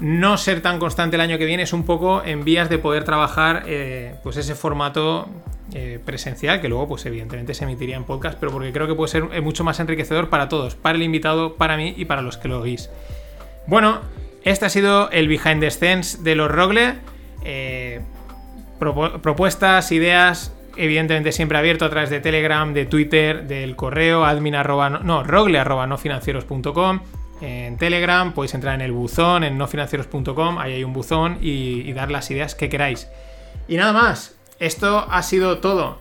no 0.00 0.36
ser 0.36 0.60
tan 0.60 0.78
constante 0.78 1.16
el 1.16 1.20
año 1.20 1.38
que 1.38 1.44
viene 1.44 1.62
es 1.62 1.72
un 1.72 1.84
poco 1.84 2.22
en 2.24 2.44
vías 2.44 2.68
de 2.68 2.78
poder 2.78 3.04
trabajar 3.04 3.64
eh, 3.66 4.16
pues 4.22 4.36
ese 4.36 4.54
formato 4.54 5.28
eh, 5.72 6.00
presencial 6.04 6.60
que 6.60 6.68
luego 6.68 6.88
pues 6.88 7.06
evidentemente 7.06 7.54
se 7.54 7.64
emitiría 7.64 7.96
en 7.96 8.04
podcast 8.04 8.38
pero 8.38 8.52
porque 8.52 8.72
creo 8.72 8.86
que 8.86 8.94
puede 8.94 9.08
ser 9.08 9.42
mucho 9.42 9.62
más 9.64 9.78
enriquecedor 9.80 10.30
para 10.30 10.48
todos 10.48 10.74
para 10.74 10.96
el 10.96 11.02
invitado 11.02 11.54
para 11.54 11.76
mí 11.76 11.94
y 11.96 12.06
para 12.06 12.22
los 12.22 12.36
que 12.36 12.48
lo 12.48 12.60
oís 12.60 12.90
bueno 13.66 14.00
este 14.42 14.66
ha 14.66 14.68
sido 14.68 15.10
el 15.10 15.28
behind 15.28 15.60
the 15.60 15.70
scenes 15.70 16.24
de 16.24 16.34
los 16.34 16.50
Rogle 16.50 16.94
eh, 17.44 18.00
propuestas 18.78 19.92
ideas 19.92 20.52
evidentemente 20.76 21.32
siempre 21.32 21.58
abierto 21.58 21.84
a 21.84 21.90
través 21.90 22.10
de 22.10 22.20
Telegram, 22.20 22.72
de 22.72 22.86
Twitter, 22.86 23.46
del 23.46 23.76
correo 23.76 24.24
admin 24.24 24.54
arroba, 24.54 24.90
no, 24.90 25.22
rogle 25.22 25.58
arroba 25.58 25.86
nofinancieros.com. 25.86 27.00
En 27.44 27.76
Telegram 27.76 28.32
podéis 28.32 28.54
entrar 28.54 28.74
en 28.74 28.80
el 28.80 28.92
buzón, 28.92 29.44
en 29.44 29.58
nofinancieros.com, 29.58 30.58
ahí 30.58 30.72
hay 30.72 30.84
un 30.84 30.94
buzón 30.94 31.38
y, 31.42 31.92
dar 31.92 32.10
las 32.10 32.30
ideas 32.30 32.54
que 32.54 32.70
queráis. 32.70 33.08
Y 33.68 33.76
nada 33.76 33.92
más, 33.92 34.34
esto 34.58 35.06
ha 35.10 35.22
sido 35.22 35.58
todo 35.58 35.98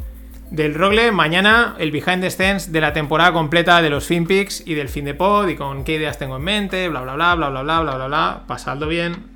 del 0.51 0.73
Rogle. 0.73 1.12
Mañana 1.12 1.75
el 1.79 1.91
behind 1.91 2.21
the 2.21 2.32
scenes 2.32 2.71
de 2.71 2.79
la 2.79 2.93
temporada 2.93 3.34
completa 3.34 3.82
de 3.82 3.89
los 3.89 4.06
FinPix 4.06 4.65
y 4.65 4.73
del 4.73 4.88
fin 4.88 5.03
de 5.03 5.15
pod 5.15 5.49
y 5.49 5.56
con 5.56 5.84
qué 5.84 5.95
ideas 5.95 6.17
tengo 6.17 6.38
en 6.38 6.43
mente, 6.43 6.88
bla 6.88 7.01
bla 7.01 7.15
bla 7.15 7.36
bla 7.36 7.49
bla 7.49 7.62
bla 7.63 7.82
bla 7.82 7.95
bla 7.95 8.08
bla. 8.08 8.43
Pasadlo 8.47 8.88
bien. 8.88 9.33